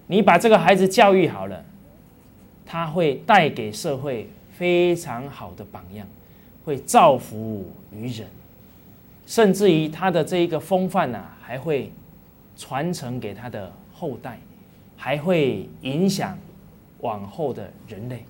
[0.08, 1.64] 你把这个孩子教育好了，
[2.66, 6.08] 他会带给社会非常好的榜样，
[6.64, 8.28] 会造福于人，
[9.26, 11.92] 甚至于他的这一个风范啊，还会
[12.56, 13.72] 传承给他的。
[13.94, 14.40] 后代
[14.98, 16.36] 还会影响
[17.02, 18.26] 往后的人类，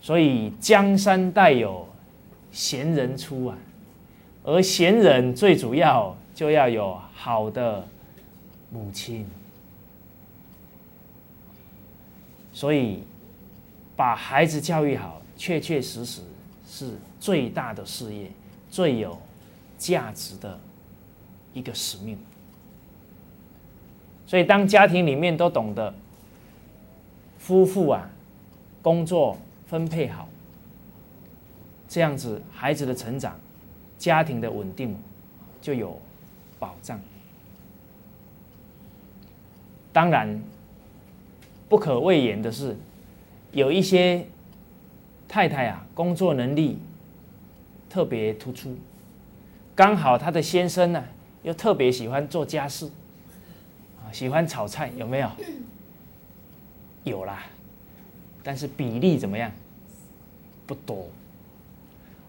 [0.00, 1.86] 所以江山代有
[2.50, 3.58] 贤人出啊，
[4.42, 7.86] 而贤人最主要就要有好的
[8.70, 9.26] 母亲，
[12.52, 13.02] 所以
[13.94, 16.22] 把孩子教育好，确确实实
[16.66, 18.30] 是最大的事业，
[18.70, 19.18] 最有
[19.76, 20.58] 价值的
[21.52, 22.18] 一个使命。
[24.26, 25.92] 所以，当家庭里面都懂得
[27.36, 28.08] 夫妇啊，
[28.80, 29.36] 工作
[29.70, 30.28] 分配好，
[31.86, 33.38] 这样子孩子的成长、
[33.96, 34.96] 家庭的稳定
[35.62, 35.96] 就有
[36.58, 37.00] 保障。
[39.92, 40.42] 当然，
[41.68, 42.76] 不可讳言的是，
[43.52, 44.26] 有一些
[45.28, 46.76] 太太啊，工作能力
[47.88, 48.76] 特别突出，
[49.76, 51.04] 刚好她的先生呢，
[51.44, 52.90] 又特别喜欢做家事，
[54.02, 55.30] 啊，喜欢炒菜，有没有？
[57.04, 57.44] 有啦，
[58.42, 59.50] 但是比例怎么样？
[60.66, 61.08] 不多。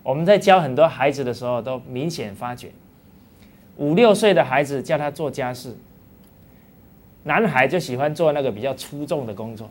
[0.03, 2.71] 我们在教很多孩子的时候，都明显发觉，
[3.77, 5.75] 五六岁的孩子叫他做家事。
[7.23, 9.69] 男孩就喜欢做那个比较粗重的工作，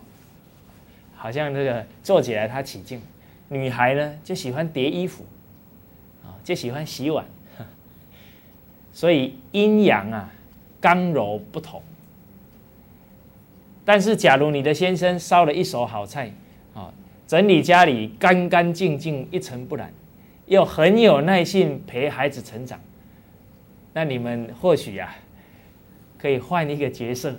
[1.17, 3.01] 好像这个做起来他起劲；
[3.49, 5.25] 女孩呢就喜欢叠衣服，
[6.23, 7.27] 啊，就喜欢洗碗。
[8.93, 10.31] 所以阴阳啊，
[10.81, 11.83] 刚柔不同。
[13.93, 16.33] 但是，假如你的先生烧了一手好菜，
[16.75, 16.95] 啊，
[17.27, 19.93] 整理家里干干净净、一尘不染，
[20.47, 22.79] 又很有耐心陪孩子成长，
[23.93, 25.13] 那你们或许呀。
[26.17, 27.35] 可以换一个角色，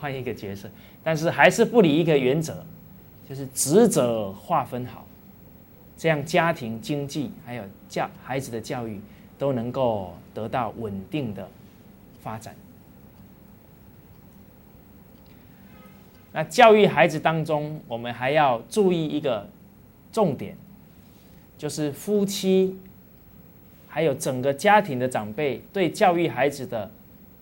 [0.00, 0.70] 换一个角色，
[1.04, 2.64] 但是还是不离一个原则，
[3.28, 5.04] 就是职责划分好，
[5.98, 8.98] 这样家庭经济还有教孩子的教育
[9.36, 11.46] 都能够得到稳定的
[12.22, 12.54] 发展。
[16.32, 19.48] 那教育孩子当中，我们还要注意一个
[20.10, 20.56] 重点，
[21.58, 22.78] 就是夫妻
[23.88, 26.90] 还有整个家庭的长辈对教育孩子的。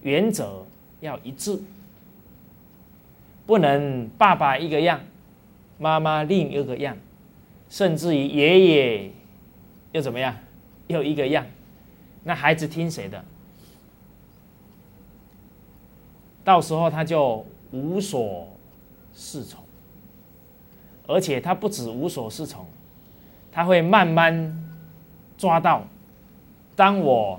[0.02, 0.64] 原则
[1.00, 1.60] 要一致，
[3.44, 4.98] 不能爸爸一个样，
[5.76, 6.96] 妈妈另一个样，
[7.68, 9.10] 甚至于爷爷
[9.92, 10.34] 又怎么样，
[10.86, 11.44] 又一个样，
[12.24, 13.22] 那孩子听谁的？
[16.42, 18.48] 到时候他就无所
[19.20, 19.62] 适从，
[21.06, 22.66] 而且他不止无所适从，
[23.52, 24.58] 他会慢慢
[25.36, 25.84] 抓到，
[26.74, 27.38] 当我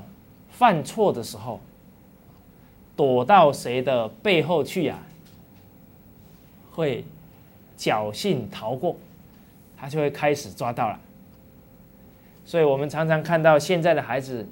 [0.51, 1.59] 犯错的时候。
[2.93, 4.99] 躲到谁的背后去呀？
[6.71, 7.03] 会
[7.75, 8.95] 侥幸逃过，
[9.75, 10.99] 他就会开始抓到了。
[12.45, 14.47] 所以我们常常看到现在的孩子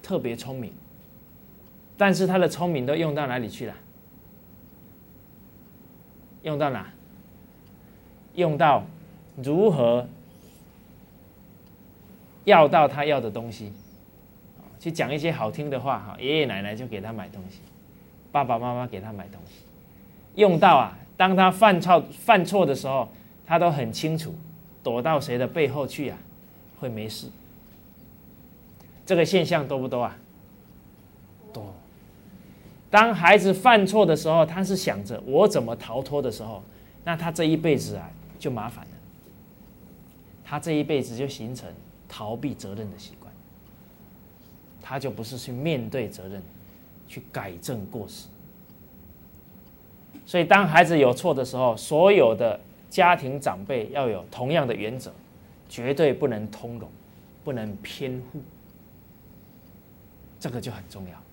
[0.00, 0.72] 特别聪明，
[1.96, 3.74] 但是他的聪明都用到哪里去了？
[6.44, 6.86] 用到哪？
[8.36, 8.84] 用到
[9.36, 10.08] 如何
[12.44, 13.72] 要到他要的东西。
[14.80, 17.60] 去讲一些好听的话哈，爷爷奶奶就给他买东西，
[18.30, 19.62] 爸爸妈妈给他买东西，
[20.34, 23.08] 用到啊，当他犯错犯错的时候，
[23.46, 24.34] 他都很清楚，
[24.82, 26.18] 躲到谁的背后去啊，
[26.78, 27.28] 会没事。
[29.06, 30.18] 这个现象多不多啊？
[32.94, 36.62] 当孩子犯错的时候，他是想着我怎么逃脱的时候，
[37.02, 38.90] 那他这一辈子啊就麻烦了，
[40.44, 41.68] 他这一辈子就形成
[42.08, 43.34] 逃避责任的习惯。
[44.80, 46.40] 他就不是去面对责任，
[47.08, 48.28] 去改正过失。
[50.24, 55.12] 所以，当孩子有错的时候，所有的家庭长辈要有同样的原则，
[55.68, 56.88] 绝对不能通融，
[57.42, 58.40] 不能偏护。
[60.38, 61.23] 这个就很重要。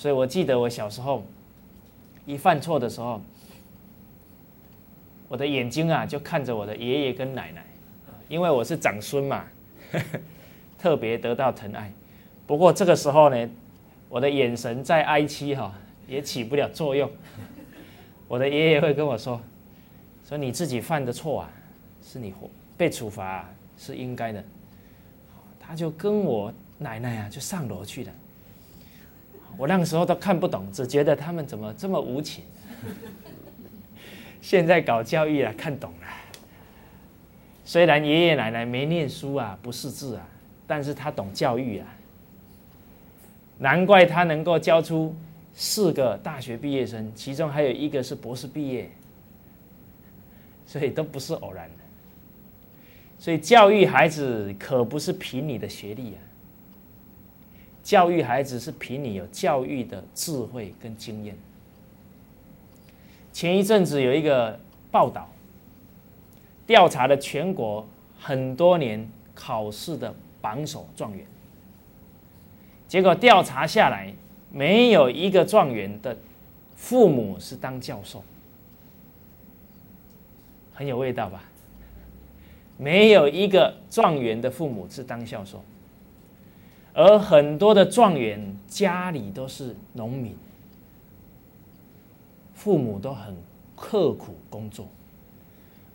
[0.00, 1.22] 所以我记得我小时候
[2.24, 3.20] 一犯错的时候，
[5.28, 7.62] 我的眼睛啊就看着我的爷爷跟奶奶，
[8.26, 9.44] 因为我是长孙嘛。
[10.78, 11.92] 特别得到疼爱，
[12.46, 13.50] 不过这个时候呢，
[14.08, 15.70] 我的眼神再哀戚哈，
[16.08, 17.10] 也起不了作用。
[18.26, 19.38] 我的爷爷会跟我说
[20.26, 21.50] ：“说你自己犯的错啊，
[22.02, 22.32] 是你
[22.78, 23.46] 被处罚
[23.76, 24.42] 是应该的。”
[25.60, 28.12] 他就跟我奶奶啊，就上楼去了。
[29.56, 32.44] 我那个时候都看不懂，只觉得他们怎么这么无情。
[34.40, 36.06] 现在搞教育啊，看懂了。
[37.64, 40.26] 虽然爷爷奶奶没念书啊，不识字啊。
[40.66, 41.86] 但是他懂教育啊，
[43.58, 45.12] 难怪他能够教出
[45.52, 48.88] 四个大学毕业生，其中还有一个是博士毕业，
[50.64, 51.74] 所以都不是偶然的。
[53.18, 56.22] 所以教育孩子可不是凭你的学历啊，
[57.82, 61.36] 教育孩子是凭你有教育的智慧跟经验。
[63.32, 64.58] 前一阵子有一个
[64.90, 65.28] 报道，
[66.66, 67.86] 调查了全国
[68.18, 70.14] 很多年考试的。
[70.42, 71.22] 榜首状元，
[72.88, 74.10] 结果调查下来，
[74.50, 76.16] 没有一个状元的
[76.74, 78.24] 父母是当教授，
[80.72, 81.44] 很有味道吧？
[82.78, 85.62] 没有一个状元的父母是当教授，
[87.02, 90.36] 而很多的状元家里都是农民，
[92.52, 93.34] 父母都很
[93.74, 94.86] 刻苦工作，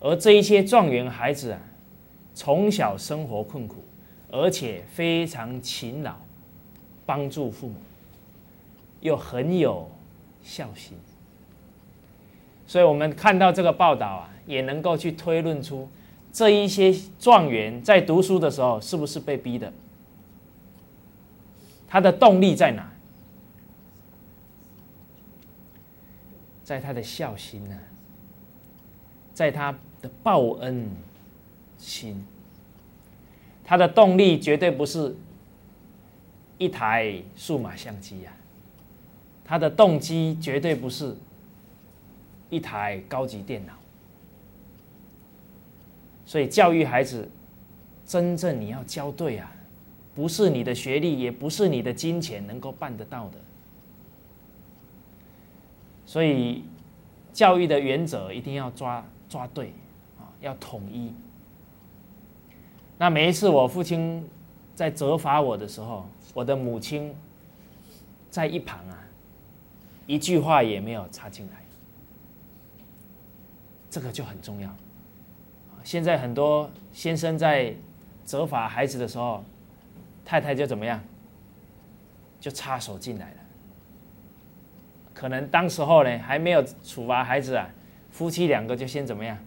[0.00, 1.60] 而这一些状元孩子啊，
[2.34, 3.76] 从小生活困苦，
[4.32, 6.16] 而且非常勤劳，
[7.06, 7.76] 帮助父母，
[9.00, 9.88] 又很有
[10.42, 10.98] 孝心。
[12.66, 15.88] 所以，我们看到这个报道啊，也能够去推论出
[16.32, 19.72] 这一些状元在读书的时候是不是被逼的？
[21.88, 22.90] 他的动力在哪？
[26.62, 27.78] 在他的孝心呢？
[29.32, 29.72] 在他
[30.02, 30.90] 的报恩
[31.78, 32.24] 心。
[33.64, 35.16] 他的动力绝对不是
[36.58, 38.32] 一台数码相机呀，
[39.44, 41.16] 他的动机绝对不是。
[42.48, 43.72] 一台高级电脑，
[46.24, 47.28] 所以教育孩子，
[48.06, 49.52] 真正你要教对啊，
[50.16, 53.38] 不是你的学历，也不是你的金钱能够办得到的。
[56.06, 56.64] 所以
[57.34, 59.74] 教育的原则一定要抓抓对
[60.18, 61.12] 啊，要统一。
[62.96, 64.26] 那每一次我父亲
[64.74, 67.14] 在责罚我的时候，我的母亲
[68.30, 68.98] 在一旁啊，
[70.06, 71.62] 一句话也没有插进来。
[73.90, 74.74] 这个就很重要。
[75.84, 77.74] 现在很多先生在
[78.24, 79.44] 责罚孩子的时候，
[80.26, 81.00] 太太就怎么样？
[82.38, 83.36] 就插手进来了。
[85.14, 87.66] 可能当时候呢还没有处罚孩子啊，
[88.10, 89.38] 夫妻两个就先怎么样？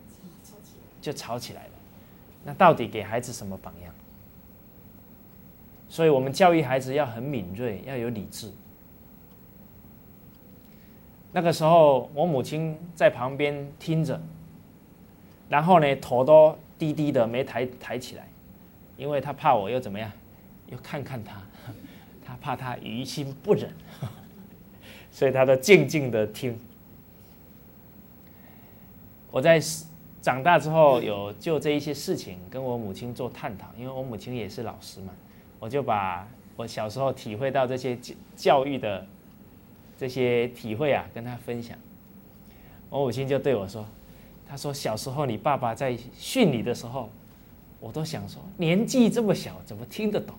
[0.99, 1.71] 就吵起来了。
[2.43, 3.93] 那到底给孩子什么榜样？
[5.87, 8.51] 所以我们教育孩子要很敏锐，要有理智。
[11.31, 14.19] 那个时候，我母亲在旁边听着。
[15.47, 18.27] 然后呢，头都低低的，没抬抬起来，
[18.97, 20.11] 因为她怕我又怎么样，
[20.71, 21.41] 又看看他，
[22.25, 23.73] 他怕他于心不忍，
[25.11, 26.59] 所以他都静静的听。
[29.31, 29.59] 我在
[30.21, 35.13] 长大之后，有就这一些事情跟我母亲做探讨，因为我母亲也是老师嘛，
[35.59, 37.97] 我就把我小时候体会到这些
[38.35, 39.05] 教育的
[39.97, 41.77] 这些体会啊，跟他分享。
[42.89, 43.85] 我母亲就对我说。
[44.51, 47.07] 他说：“小时候你爸爸在训你的时候，
[47.79, 50.35] 我都想说，年纪这么小，怎么听得懂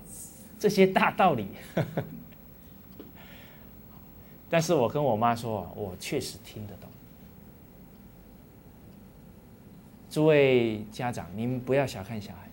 [0.58, 1.46] 这些大道理？
[4.50, 6.88] 但是我跟我妈说，我确实听得懂。
[10.10, 12.50] 诸位家长，您不要小看小孩，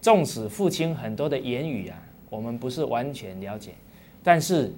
[0.00, 3.74] 纵使父亲很多的言语啊，我们不是完全了解，
[4.22, 4.72] 但是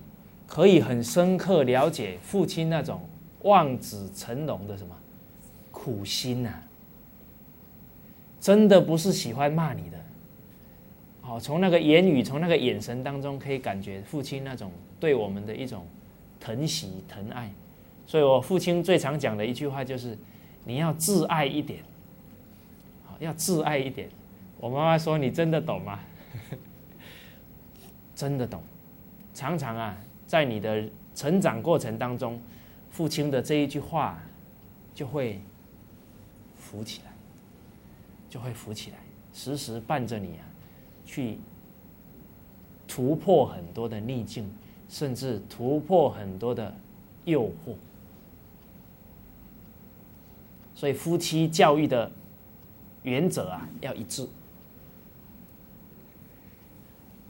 [0.46, 3.00] 可以很深刻了解父亲那种
[3.42, 4.94] 望子成龙的什么。”
[5.72, 6.62] 苦心呐，
[8.40, 9.98] 真的不是喜欢骂你的。
[11.20, 15.86] 好，从那个言语，从那个眼神当中，可以感觉父亲那种对我们的一种
[16.40, 17.52] 疼惜疼爱。
[18.06, 20.16] 所以我父亲最常讲的一句话就是：
[20.64, 21.80] 你要自爱一点，
[23.04, 24.08] 好，要自爱一点。
[24.58, 26.00] 我妈妈说：“你真的懂吗？”
[28.16, 28.62] 真的懂。
[29.34, 30.82] 常常啊，在你的
[31.14, 32.40] 成长过程当中，
[32.90, 34.18] 父亲的这一句话
[34.94, 35.38] 就会。
[36.72, 37.09] 浮起来，
[38.30, 38.96] 就会浮起来，
[39.34, 40.46] 时时伴着你啊，
[41.04, 41.38] 去
[42.86, 44.48] 突破很多的逆境，
[44.88, 46.74] 甚至突破很多的
[47.24, 47.74] 诱惑。
[50.74, 52.10] 所以夫妻教育的
[53.02, 54.26] 原则啊，要一致。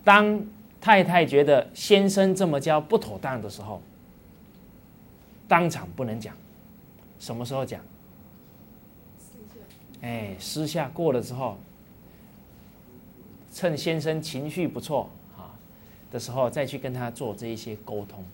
[0.04, 0.44] 当
[0.80, 3.82] 太太觉得先生这么教不妥当的时候，
[5.48, 6.36] 当场不能讲，
[7.18, 7.82] 什么时候讲？
[10.02, 11.58] 哎，私下过了之后，
[13.52, 15.52] 趁先生情绪不错啊
[16.10, 18.24] 的时候，再去跟他做这一些沟通，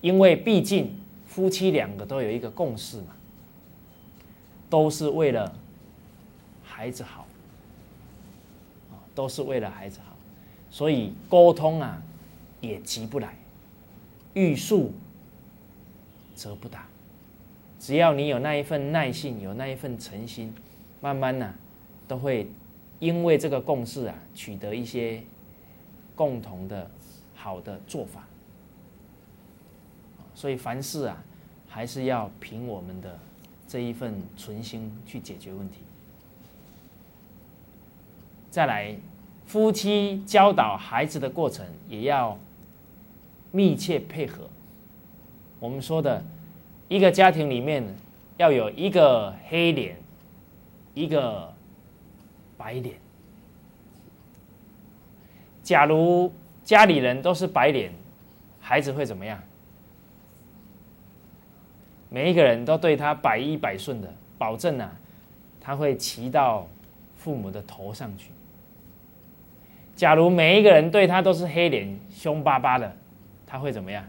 [0.00, 3.16] 因为毕竟夫妻两个都有一个共识嘛，
[4.70, 5.54] 都是为了
[6.64, 7.26] 孩子好，
[8.90, 10.16] 啊，都是为了孩子好，
[10.70, 12.02] 所以沟通啊
[12.62, 13.36] 也急不来，
[14.32, 14.92] 欲速
[16.34, 16.86] 则不达，
[17.78, 20.54] 只要你有那一份耐性，有那一份诚心。
[21.00, 21.54] 慢慢呢，
[22.08, 22.50] 都会
[22.98, 25.22] 因为这个共识啊，取得一些
[26.16, 26.90] 共同的
[27.36, 28.26] 好的做法。
[30.34, 31.22] 所以凡事啊，
[31.68, 33.16] 还是要凭我们的
[33.68, 35.78] 这一份存心去解决问题。
[38.50, 38.96] 再来，
[39.46, 42.36] 夫妻教导孩子的过程也要
[43.52, 44.48] 密切配合。
[45.60, 46.24] 我们说的
[46.88, 47.84] 一个家庭里面
[48.36, 49.96] 要有一个黑脸。
[50.98, 51.54] 一个
[52.56, 52.96] 白脸，
[55.62, 56.32] 假如
[56.64, 57.92] 家里人都是白脸，
[58.60, 59.40] 孩子会怎么样？
[62.10, 64.90] 每一个人都对他百依百顺的，保证啊，
[65.60, 66.66] 他会骑到
[67.16, 68.32] 父母的头上去。
[69.94, 72.96] 假如每一个人对他都是黑脸、凶巴巴的，
[73.46, 74.04] 他会怎么样？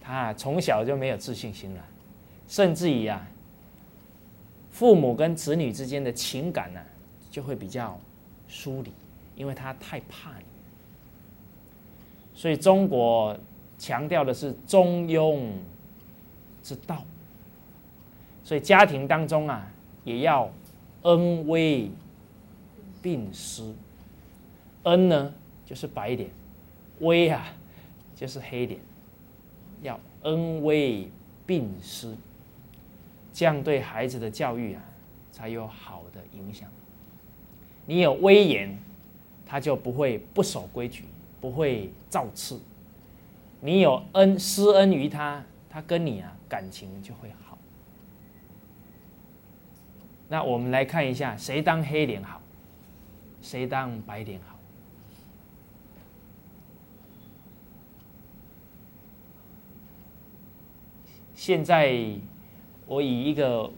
[0.00, 1.82] 他从小就没有自信心了，
[2.46, 3.26] 甚至于啊，
[4.78, 6.80] 父母跟子女之间的情感呢，
[7.32, 7.98] 就会比较
[8.46, 8.92] 疏离，
[9.34, 10.44] 因为他太怕你。
[12.32, 13.36] 所以中国
[13.76, 15.50] 强调的是中庸
[16.62, 17.02] 之道，
[18.44, 19.68] 所以家庭当中啊，
[20.04, 20.48] 也要
[21.02, 21.90] 恩威
[23.02, 23.74] 并施。
[24.84, 25.34] 恩呢，
[25.66, 26.28] 就是白脸；
[27.00, 27.52] 威啊，
[28.14, 28.80] 就是黑脸。
[29.82, 31.10] 要恩威
[31.44, 32.14] 并施，
[33.38, 34.82] 这样对孩子的教育啊，
[35.30, 36.68] 才有好的影响。
[37.86, 38.76] 你有威严，
[39.46, 41.04] 他就不会不守规矩，
[41.40, 42.56] 不会造次；
[43.60, 47.56] 你有恩施恩于他，他跟你啊感情就会好。
[50.28, 52.42] 那我们来看一下，谁当黑脸好，
[53.40, 54.58] 谁当白脸好。
[61.36, 62.18] 现在
[62.88, 63.70] 我以一个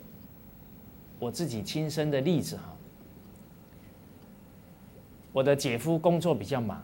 [1.18, 2.76] 我自己亲身的例子哈，
[5.32, 6.80] 我的姐夫工作比较忙，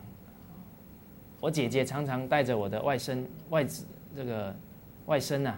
[1.39, 4.53] 我姐姐常常带着我的外甥外子这个
[5.05, 5.57] 外甥啊，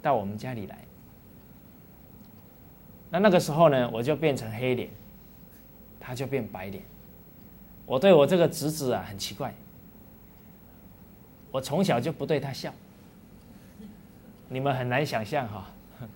[0.00, 0.78] 到我们家里来。
[3.10, 4.88] 那那个时候呢，我就变成黑脸，
[5.98, 6.84] 他就变白脸。
[7.84, 9.52] 我对我这个侄子啊很奇怪，
[11.50, 12.72] 我从小就不对他笑。
[14.48, 15.66] 你们很难想象哈，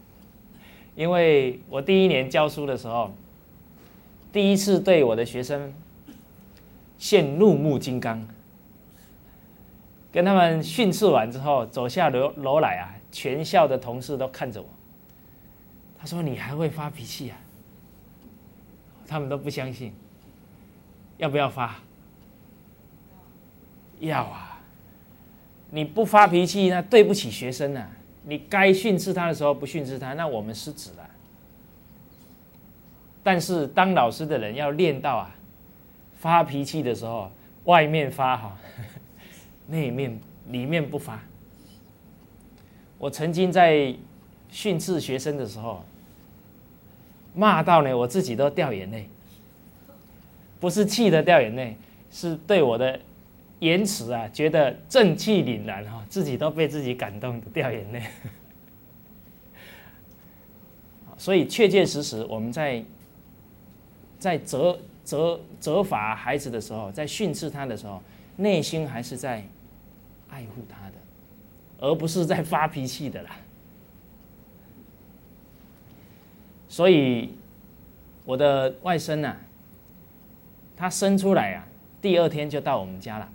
[0.95, 3.13] 因为我第一年教书的时候，
[4.33, 5.73] 第一次对我的学生
[6.99, 8.27] 现怒目金刚，
[10.13, 14.69] 跟他们训斥完之后，走下楼楼来啊，全校的同事都看着我。
[15.99, 17.37] 他说：“你还会发脾气啊？”
[19.07, 19.93] 他们都不相信，
[21.19, 21.77] 要不要发？
[23.99, 24.61] 要啊！
[25.71, 27.91] 你不发脾气，那对不起学生啊。
[28.23, 31.11] 你该训斥他的时候不训斥他，那我们失职了。
[33.23, 35.35] 但是当老师的人要练到啊，
[36.19, 37.31] 发脾气的时候，
[37.65, 38.57] 外面发哈，
[39.69, 40.19] 内面
[40.49, 41.21] 里面不发。
[42.99, 43.95] 我曾经在
[44.51, 45.83] 训斥学生的时候，
[47.35, 49.09] 骂到呢，我自己都掉眼泪，
[50.61, 51.77] 不是气的掉眼泪，
[52.11, 53.01] 是对我的。
[53.61, 58.03] 言辞啊，觉得正气凛然哈，自己都被自己感动的掉眼泪。
[61.17, 62.83] 所以确确实实，我们在
[64.19, 68.03] 在责责责罚孩子的时候，在训斥他的时候，
[68.37, 69.45] 内心还是在
[70.31, 70.95] 爱护他的，
[71.81, 73.37] 而不是在发脾气的啦。
[76.67, 77.35] 所以
[78.25, 79.37] 我的外甥呢，
[80.75, 81.67] 他生出来啊，
[82.01, 83.29] 第二天就到我们家了。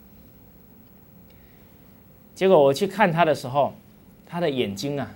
[2.35, 3.73] 结果我去看他的时候，
[4.27, 5.09] 他的眼睛啊，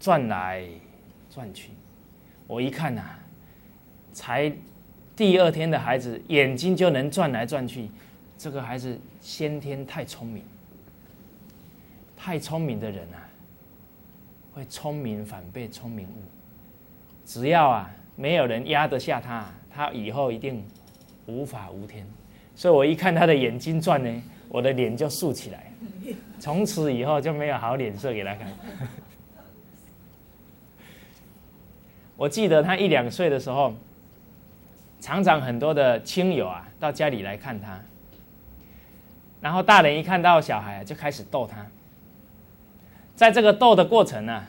[0.00, 0.64] 转来
[1.30, 1.70] 转去。
[2.48, 3.02] 我一看呐，
[4.12, 4.52] 才
[5.14, 7.88] 第二天的孩子眼睛就能转来转去，
[8.36, 10.42] 这个孩子先天太聪明。
[12.16, 13.22] 太聪明的人啊，
[14.52, 16.22] 会聪明反被聪明误。
[17.24, 20.64] 只要啊，没有人压得下他，他以后一定
[21.26, 22.04] 无法无天。
[22.56, 25.67] 所以我一看他的眼睛转呢，我的脸就竖起来。
[26.38, 28.48] 从此以后就没有好脸色给他看。
[32.16, 33.74] 我记得他一两岁的时候，
[35.00, 37.80] 常常很多的亲友啊到家里来看他，
[39.40, 41.64] 然后大人一看到小孩就开始逗他。
[43.14, 44.44] 在这个逗的过程呢，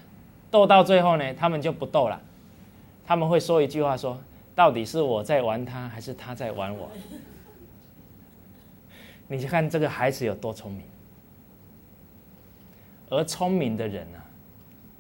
[0.49, 2.19] 逗到最后呢，他们就不逗了，
[3.05, 4.19] 他们会说一句话说
[4.55, 6.89] ：“到底是我在玩他，还是他在玩我？”
[9.27, 10.83] 你去看这个孩子有多聪明。
[13.09, 14.19] 而聪明的人呢，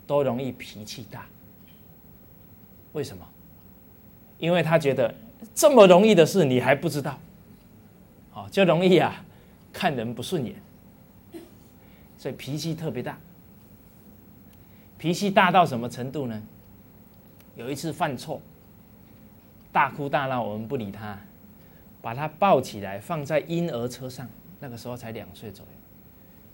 [0.07, 1.25] 都容易脾气大。
[2.93, 3.23] 为什么？
[4.39, 5.13] 因为他觉得
[5.53, 7.19] 这么容易的事你还不知道，
[8.33, 9.23] 哦，就容易啊，
[9.71, 10.55] 看人不顺眼，
[12.17, 13.17] 所以脾气特别大。
[14.97, 16.41] 脾气大到什么程度呢？
[17.55, 18.41] 有一次犯错，
[19.71, 21.19] 大哭大闹，我们不理他，
[22.01, 24.27] 把他抱起来放在婴儿车上，
[24.59, 25.78] 那个时候才两岁左右。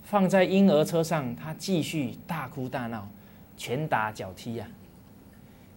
[0.05, 3.09] 放在婴儿车上，他继续大哭大闹，
[3.57, 4.67] 拳打脚踢呀。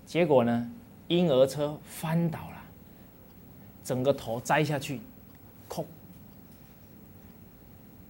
[0.04, 0.70] 结果呢，
[1.08, 2.62] 婴儿车翻倒了，
[3.82, 5.00] 整个头栽下去，
[5.66, 5.84] 空。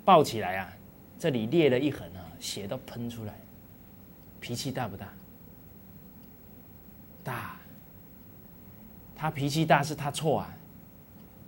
[0.04, 0.72] 抱起来啊，
[1.18, 3.34] 这里裂了一痕啊，血都喷出来。
[4.40, 5.08] 脾气大不大？
[7.22, 7.56] 大，
[9.14, 10.52] 他脾气大是他错啊。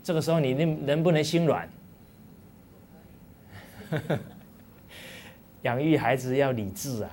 [0.03, 1.69] 这个时候你能能不能心软？
[5.63, 7.11] 养育孩子要理智啊！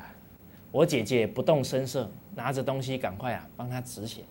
[0.71, 4.21] 我姐姐不动声色，拿着东西赶快啊帮她止血。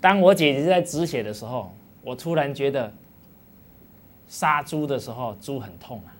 [0.00, 2.92] 当我姐姐在止血的时候，我突然觉得
[4.26, 6.10] 杀猪的时候猪很痛啊，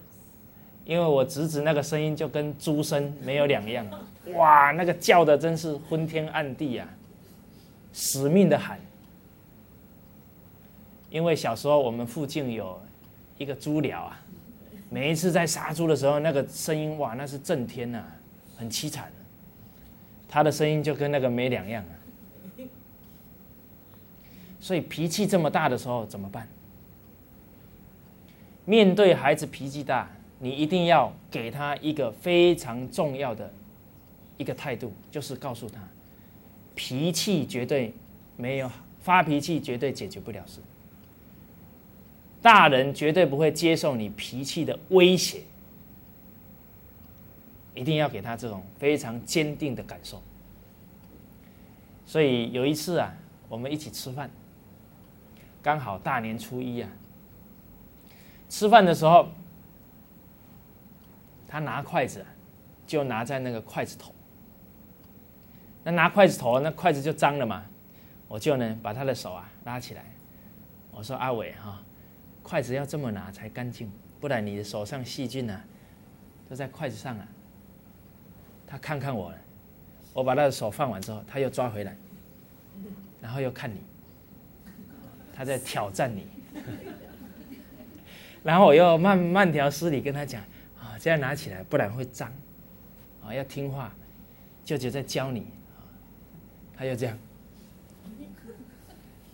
[0.84, 3.86] 因为我侄子那个声音就跟猪声没有两样，
[4.34, 6.88] 哇，那个叫的真是昏天暗地啊，
[7.93, 8.78] 死命的喊。
[11.11, 12.80] 因为小时候我们附近有
[13.36, 14.21] 一个猪寮啊。
[14.93, 18.05] 每一次在杀猪的时候，那个声音哇，那是震天呐，
[18.55, 19.11] 很凄惨。
[20.28, 21.97] 他的声音就跟那个没两样啊。
[24.61, 26.47] 所以脾气这么大的时候怎么办？
[28.66, 33.51] 面对孩子脾气大，你一定要给他一个非常重要的
[34.36, 35.80] 一个态度，就是告诉他，
[36.74, 37.95] 脾气绝对
[38.36, 38.70] 没有
[39.01, 40.61] 发脾气，绝对解决不了事。
[42.43, 45.43] 大人绝对不会接受你脾气的威胁，
[47.72, 50.20] 一定要给他这种非常坚定的感受。
[52.05, 53.14] 所以有一次啊，
[53.49, 54.28] 我们一起吃饭，
[55.62, 56.90] 刚好大年初一啊，
[58.49, 59.28] 吃饭的时候，
[61.47, 62.26] 他拿筷子
[62.86, 64.12] 就拿在那个筷子头，
[65.84, 67.64] 那拿筷子头，那筷子就脏了嘛，
[68.26, 70.05] 我就呢把他的手啊拉起来，
[70.90, 71.80] 我说阿伟哈。
[72.43, 73.90] 筷子要这么拿才干净，
[74.20, 75.64] 不然你的手上细菌啊
[76.49, 77.26] 都在筷子上啊。
[78.66, 79.32] 他看看我，
[80.12, 81.97] 我把他的手放完之后，他又抓回来，
[83.20, 83.80] 然后又看你，
[85.34, 86.26] 他在挑战你。
[88.43, 90.43] 然后我又慢慢条斯理跟他讲
[90.80, 92.32] 啊，这样拿起来，不然会脏
[93.24, 93.93] 啊，要听话。
[94.64, 95.40] 舅舅在教你
[95.76, 95.82] 啊，
[96.76, 97.18] 他又这样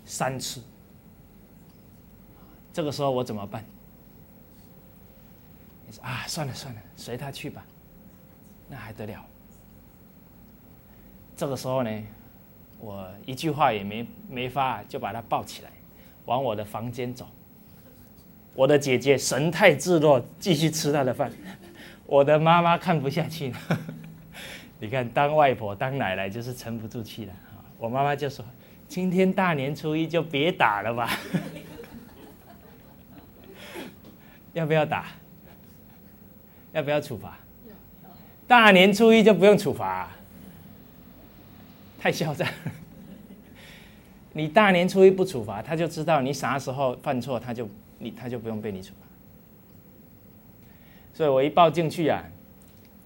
[0.05, 0.63] 三次。
[2.79, 3.65] 这个时候我怎么办？
[5.85, 7.67] 你说啊，算了算了，随他去吧，
[8.69, 9.21] 那还得了？
[11.37, 11.91] 这个时候呢，
[12.79, 15.71] 我一句话也没没发，就把他抱起来，
[16.27, 17.27] 往我的房间走。
[18.55, 21.33] 我的姐姐神态自若，继续吃她的饭。
[22.07, 23.59] 我的妈妈看不下去了，
[24.79, 27.33] 你看，当外婆当奶奶就是沉不住气了。
[27.77, 28.45] 我妈妈就说
[28.87, 31.11] ：“今天大年初一就别打了吧。”
[34.53, 35.07] 要不要打？
[36.73, 37.39] 要不要处罚？
[38.47, 40.11] 大年初一就不用处罚，
[41.99, 42.49] 太嚣张。
[44.33, 47.69] 你大年初一不处罚，他就知道你啥时候犯错，他就
[47.99, 49.07] 你他就不用被你处罚。
[51.15, 52.25] 所以我一抱进去啊，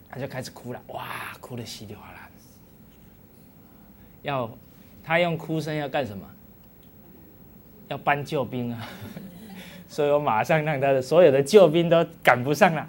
[0.09, 1.07] 他就开始哭了，哇，
[1.41, 2.29] 哭的稀里哗啦。
[4.23, 4.51] 要
[5.03, 6.29] 他用哭声要干什么？
[7.89, 8.89] 要搬救兵啊！
[9.93, 12.89] 所以我马上让他的所有的救兵都赶不上了，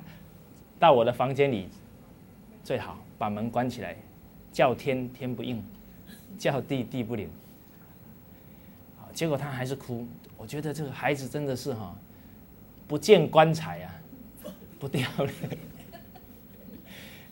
[0.80, 1.68] 到我的房间里，
[2.64, 3.94] 最好把门关起来，
[4.54, 5.62] 叫天天不应，
[6.38, 7.30] 叫地地不灵。
[9.12, 10.08] 结果他还是哭。
[10.38, 11.94] 我觉得这个孩子真的是哈，
[12.88, 13.92] 不见棺材啊，
[14.80, 15.58] 不掉泪，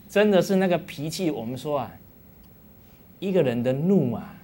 [0.06, 1.30] 真的是那个脾气。
[1.30, 1.90] 我们说啊，
[3.18, 4.34] 一个人的怒啊，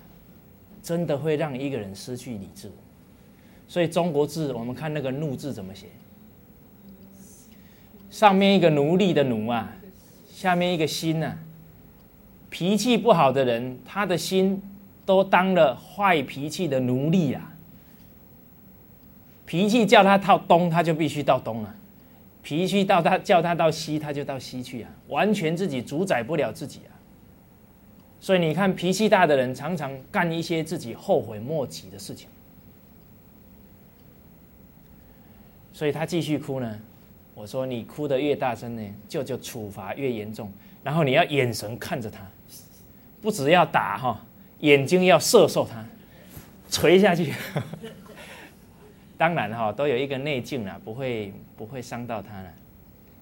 [0.82, 2.72] 真的会让一个人失去理智。
[3.68, 5.86] 所以中国字，我们看那个“怒”字怎么写？
[8.10, 9.70] 上面一个奴隶的“奴”啊，
[10.26, 11.36] 下面一个“心”呐。
[12.48, 14.62] 脾气不好的人，他的心
[15.04, 17.54] 都当了坏脾气的奴隶啊。
[19.44, 21.70] 脾气叫他到东，他就必须到东啊；
[22.42, 24.90] 脾气到他叫他到西，他就到西去啊。
[25.08, 26.96] 完全自己主宰不了自己啊。
[28.18, 32.30] 所以你看，脾气大的人常常干一些自己后悔莫及的事情。
[35.78, 36.76] 所以他继续哭呢，
[37.36, 40.52] 我说你哭得越大声呢，舅舅处罚越严重。
[40.82, 42.26] 然后你要眼神看着他，
[43.22, 44.20] 不只要打哈，
[44.58, 45.84] 眼睛要射受他，
[46.68, 47.32] 捶下去。
[49.16, 52.52] 当然哈，都有一个内劲了，不会不会伤到他了，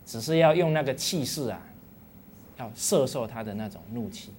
[0.07, 1.61] 只是要用那个气势啊，
[2.57, 4.33] 要射受他的那种怒气。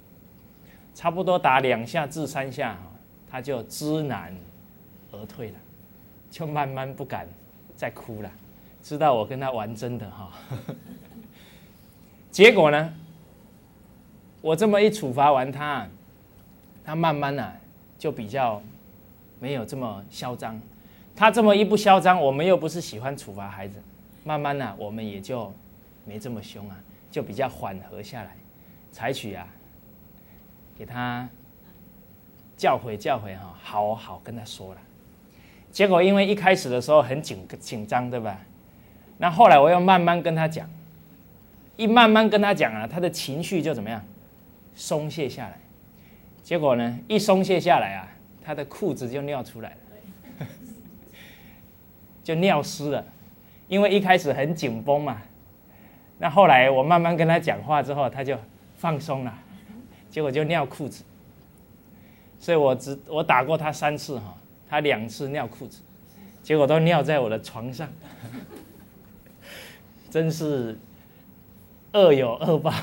[0.95, 2.80] 差不多打两下至三下，
[3.30, 4.36] 他就知难
[5.11, 5.55] 而退了，
[6.32, 7.28] 就慢慢不敢。
[7.78, 8.30] 在哭了，
[8.82, 10.32] 知道我跟他玩真的哈。
[12.32, 12.94] 结果呢，
[14.42, 15.88] 我这么一处罚完他，
[16.84, 17.54] 他慢慢呢
[17.98, 18.62] 就比较
[19.40, 20.60] 没有这么嚣张。
[21.16, 23.82] 他这么一不嚣张，我们又不是喜欢处罚孩子，
[24.24, 25.54] 慢慢呢我们也就
[26.04, 26.78] 没这么凶啊，
[27.12, 28.36] 就比较缓和下来，
[28.92, 29.48] 采取啊
[30.78, 31.28] 给他
[32.56, 34.82] 教诲教诲哈，好好跟他说了。
[35.78, 38.40] 结果因为一开始的时候很紧紧张，对吧？
[39.20, 40.68] 那后来我又慢慢跟他讲，
[41.76, 44.04] 一慢慢跟他讲啊，他的情绪就怎么样，
[44.74, 45.60] 松懈下来。
[46.42, 48.08] 结果呢，一松懈下来啊，
[48.44, 49.70] 他的裤子就尿出来
[50.40, 50.48] 了，
[52.26, 53.06] 就尿湿了。
[53.68, 55.22] 因为一开始很紧绷嘛，
[56.18, 58.36] 那后来我慢慢跟他讲话之后，他就
[58.78, 59.32] 放松了，
[60.10, 61.04] 结果就尿裤子。
[62.40, 64.36] 所以我只我打过他三次哈，
[64.70, 65.82] 他两次尿裤子，
[66.43, 67.89] 结果都尿在我的床上，
[70.09, 70.78] 真是
[71.93, 72.72] 恶有恶报。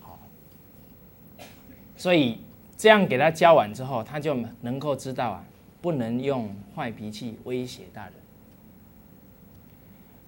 [0.00, 0.18] 好，
[1.96, 2.40] 所以
[2.76, 5.44] 这样给他教完之后，他就能够知道啊。
[5.82, 8.12] 不能用坏脾气威胁大人。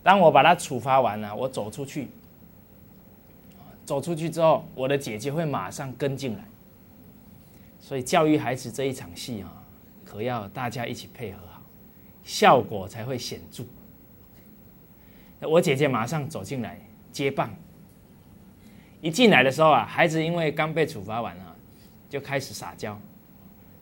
[0.03, 2.09] 当我把他处罚完了，我走出去，
[3.85, 6.45] 走出去之后，我的姐姐会马上跟进来。
[7.83, 9.63] 所以教育孩子这一场戏啊，
[10.05, 11.61] 可要大家一起配合好，
[12.23, 13.65] 效果才会显著。
[15.41, 16.81] 我姐姐马上走进来
[17.11, 17.53] 接棒。
[19.01, 21.57] 一进来的时候啊，孩子因为刚被处罚完啊，
[22.09, 22.97] 就开始撒娇。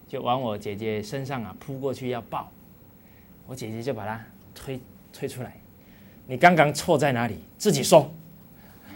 [0.08, 2.50] 就往我姐姐身上啊扑过去要抱，
[3.46, 4.18] 我姐姐就把他
[4.54, 4.80] 推
[5.12, 5.60] 推出来。
[6.26, 7.44] 你刚刚错在哪里？
[7.58, 8.10] 自己说。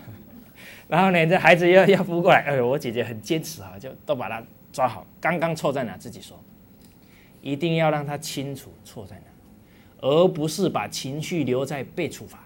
[0.88, 4.42] 然后呢，这孩子又要扑过来，哎呦，我姐姐很坚持啊，就都把他
[4.74, 5.06] 抓好。
[5.20, 5.96] 刚刚错在哪？
[5.96, 6.38] 自己说。
[7.40, 9.24] 一定要让他清楚错在哪，
[10.00, 12.40] 而不是把情绪留在被处罚。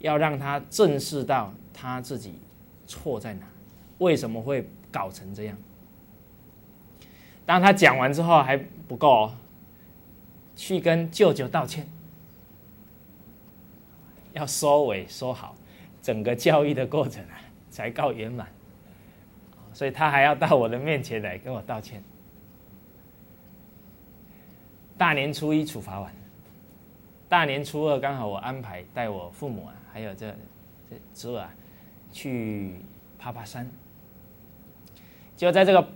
[0.00, 2.34] 要让他正视到他自己
[2.86, 3.46] 错在哪，
[3.98, 5.56] 为什么会搞成这样？
[7.46, 9.36] 当他讲完之后还不够哦，
[10.56, 11.88] 去跟舅舅道歉，
[14.32, 15.54] 要收尾收好，
[16.02, 17.38] 整个教育的过程啊
[17.70, 18.48] 才告圆满。
[19.76, 22.02] 所以他还要到我的面前来跟我道歉。
[24.96, 26.10] 大年初一处罚完，
[27.28, 30.34] 大年初二刚好我安排带我父母啊，还有这
[30.88, 31.54] 这侄儿啊，
[32.10, 32.76] 去
[33.18, 33.70] 爬爬山，
[35.36, 35.86] 就在这个。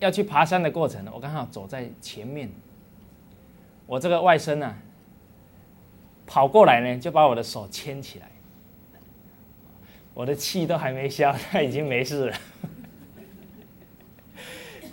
[0.00, 2.50] 要去爬山的过程，我刚好走在前面。
[3.86, 4.74] 我这个外甥呢，
[6.26, 8.26] 跑过来呢，就把我的手牵起来。
[10.14, 12.36] 我的气都还没消，他已经没事了。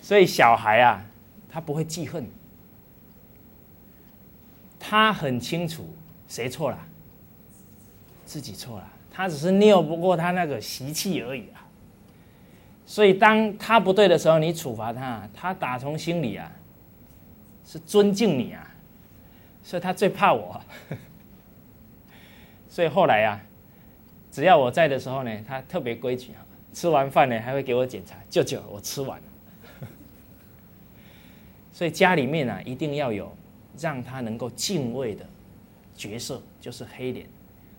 [0.08, 1.06] 所以小孩啊，
[1.52, 2.26] 他不会记恨，
[4.80, 5.94] 他很清楚
[6.30, 6.80] 谁错了，
[8.26, 11.68] 自己错了，他只是拗不过他那个习气而已啊。
[12.86, 16.50] 所以，当他不对的时候，你处罚他，他打从心里啊，
[17.66, 18.66] 是尊敬你啊，
[19.62, 20.62] 所以他最怕我。
[22.70, 23.42] 所以后来啊，
[24.32, 26.40] 只要我在的时候呢，他特别规矩啊，
[26.72, 29.26] 吃完饭呢还会给我检查，舅舅，我吃完了。
[31.78, 33.32] 所以家里面啊，一定要有
[33.78, 35.24] 让他能够敬畏的
[35.96, 37.28] 角色，就是黑脸，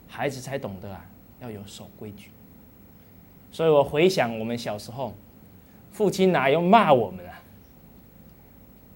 [0.07, 1.05] 孩子才懂得啊，
[1.41, 2.31] 要有守规矩。
[3.51, 5.13] 所以我回想我们小时候，
[5.91, 7.43] 父亲哪有骂我们啊？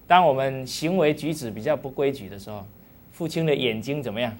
[0.07, 2.65] 当我们行为举止比较不规矩的时候，
[3.11, 4.33] 父亲的眼睛怎么样？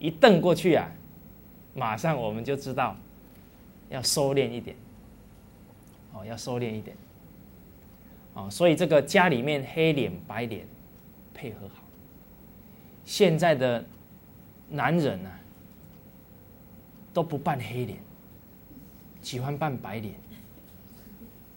[0.00, 0.90] 一瞪过去啊，
[1.72, 2.96] 马上我们就知道
[3.90, 4.74] 要收敛一点。
[6.12, 6.96] 哦，要收敛一点。
[8.34, 10.66] 哦，所以这个家里面黑脸白脸
[11.34, 11.82] 配合好。
[13.04, 13.84] 现在的
[14.68, 15.30] 男人呢，
[17.12, 17.98] 都不扮黑脸。
[19.20, 20.14] 喜欢扮白脸，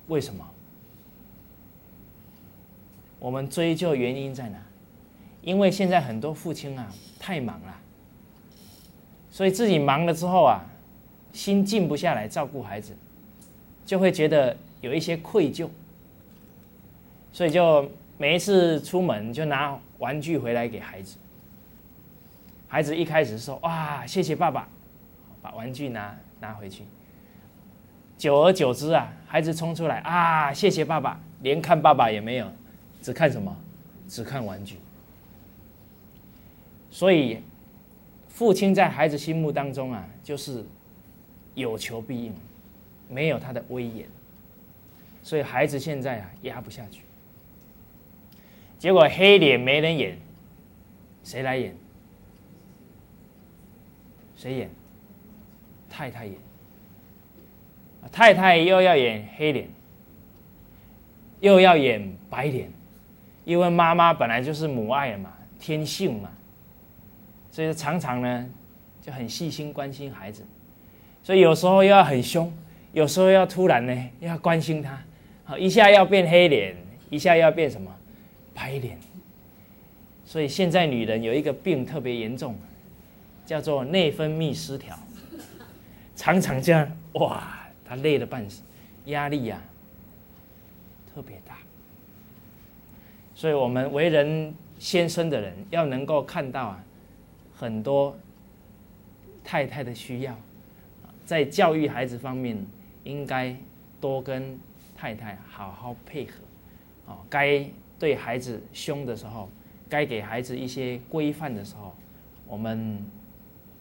[0.08, 0.48] 为什么？
[3.18, 4.60] 我们追究原因在哪？
[5.42, 7.76] 因为现在很多父亲啊太忙了，
[9.32, 10.64] 所以自己忙了之后啊，
[11.32, 12.96] 心静不下来照顾孩子，
[13.84, 15.68] 就会觉得有一些愧疚，
[17.36, 21.18] 所以就每一次出门就拿玩具回来给孩子。
[22.66, 24.70] 孩子一开始说：“哇，谢谢爸爸！”
[25.44, 26.86] 把玩具拿拿回去。
[28.18, 32.50] 久而久之啊，孩子冲出来啊，谢谢爸爸，连看爸爸也没有，
[33.02, 33.54] 只看什么？
[34.08, 34.78] 只看玩具。
[36.90, 37.42] 所以，
[38.30, 40.66] 父亲在孩子心目当中啊，就是
[41.54, 42.34] 有求必应，
[43.10, 44.08] 没有他的威严。
[45.22, 47.02] 所以孩子现在啊，压不下去。
[48.78, 50.18] 结果黑脸没人演，
[51.24, 51.76] 谁来演？
[54.36, 54.70] 谁演？
[55.90, 56.36] 太太演。
[58.12, 59.68] 太太又要演黑脸，
[61.40, 62.70] 又要演白脸，
[63.44, 66.30] 因为妈妈本来就是母爱嘛，天性嘛，
[67.50, 68.50] 所以常常呢
[69.02, 70.46] 就很细心关心孩子，
[71.24, 72.54] 所以有时候又要很凶，
[72.94, 75.02] 有时候要突然呢，要关心他，
[75.44, 76.76] 好一下要变黑脸，
[77.10, 77.92] 一下要变什么
[78.56, 78.98] 拍脸。
[80.26, 82.58] 所以现在女人有一个病特别严重，
[83.46, 84.98] 叫做内分泌失调，
[86.16, 88.64] 常常这样哇，她累得半死，
[89.06, 89.62] 压力呀
[91.14, 91.58] 特别大。
[93.36, 96.84] 所以我们为人先生的人要能够看到啊，
[97.54, 98.18] 很多
[99.44, 100.36] 太太的需要，
[101.26, 102.66] 在教育孩子方面。
[103.06, 103.56] 应该
[104.02, 104.60] 多跟
[104.98, 106.32] 太太好好配合，
[107.06, 107.64] 哦，该
[107.98, 109.50] 对孩子凶的时候，
[109.88, 111.96] 该给孩子一些规范的时候，
[112.48, 113.04] 我们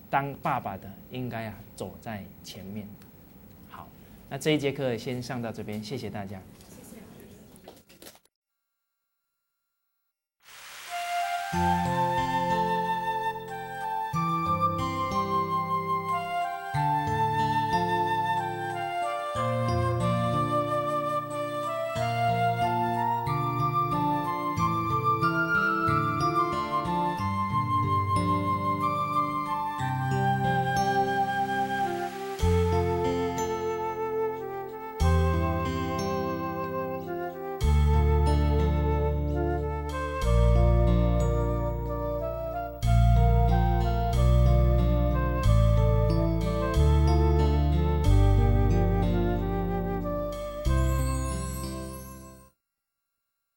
[0.08, 2.86] 当爸爸的应该啊走在前面。
[3.68, 3.88] 好，
[4.28, 6.40] 那这一节课先上到这边，谢谢大家。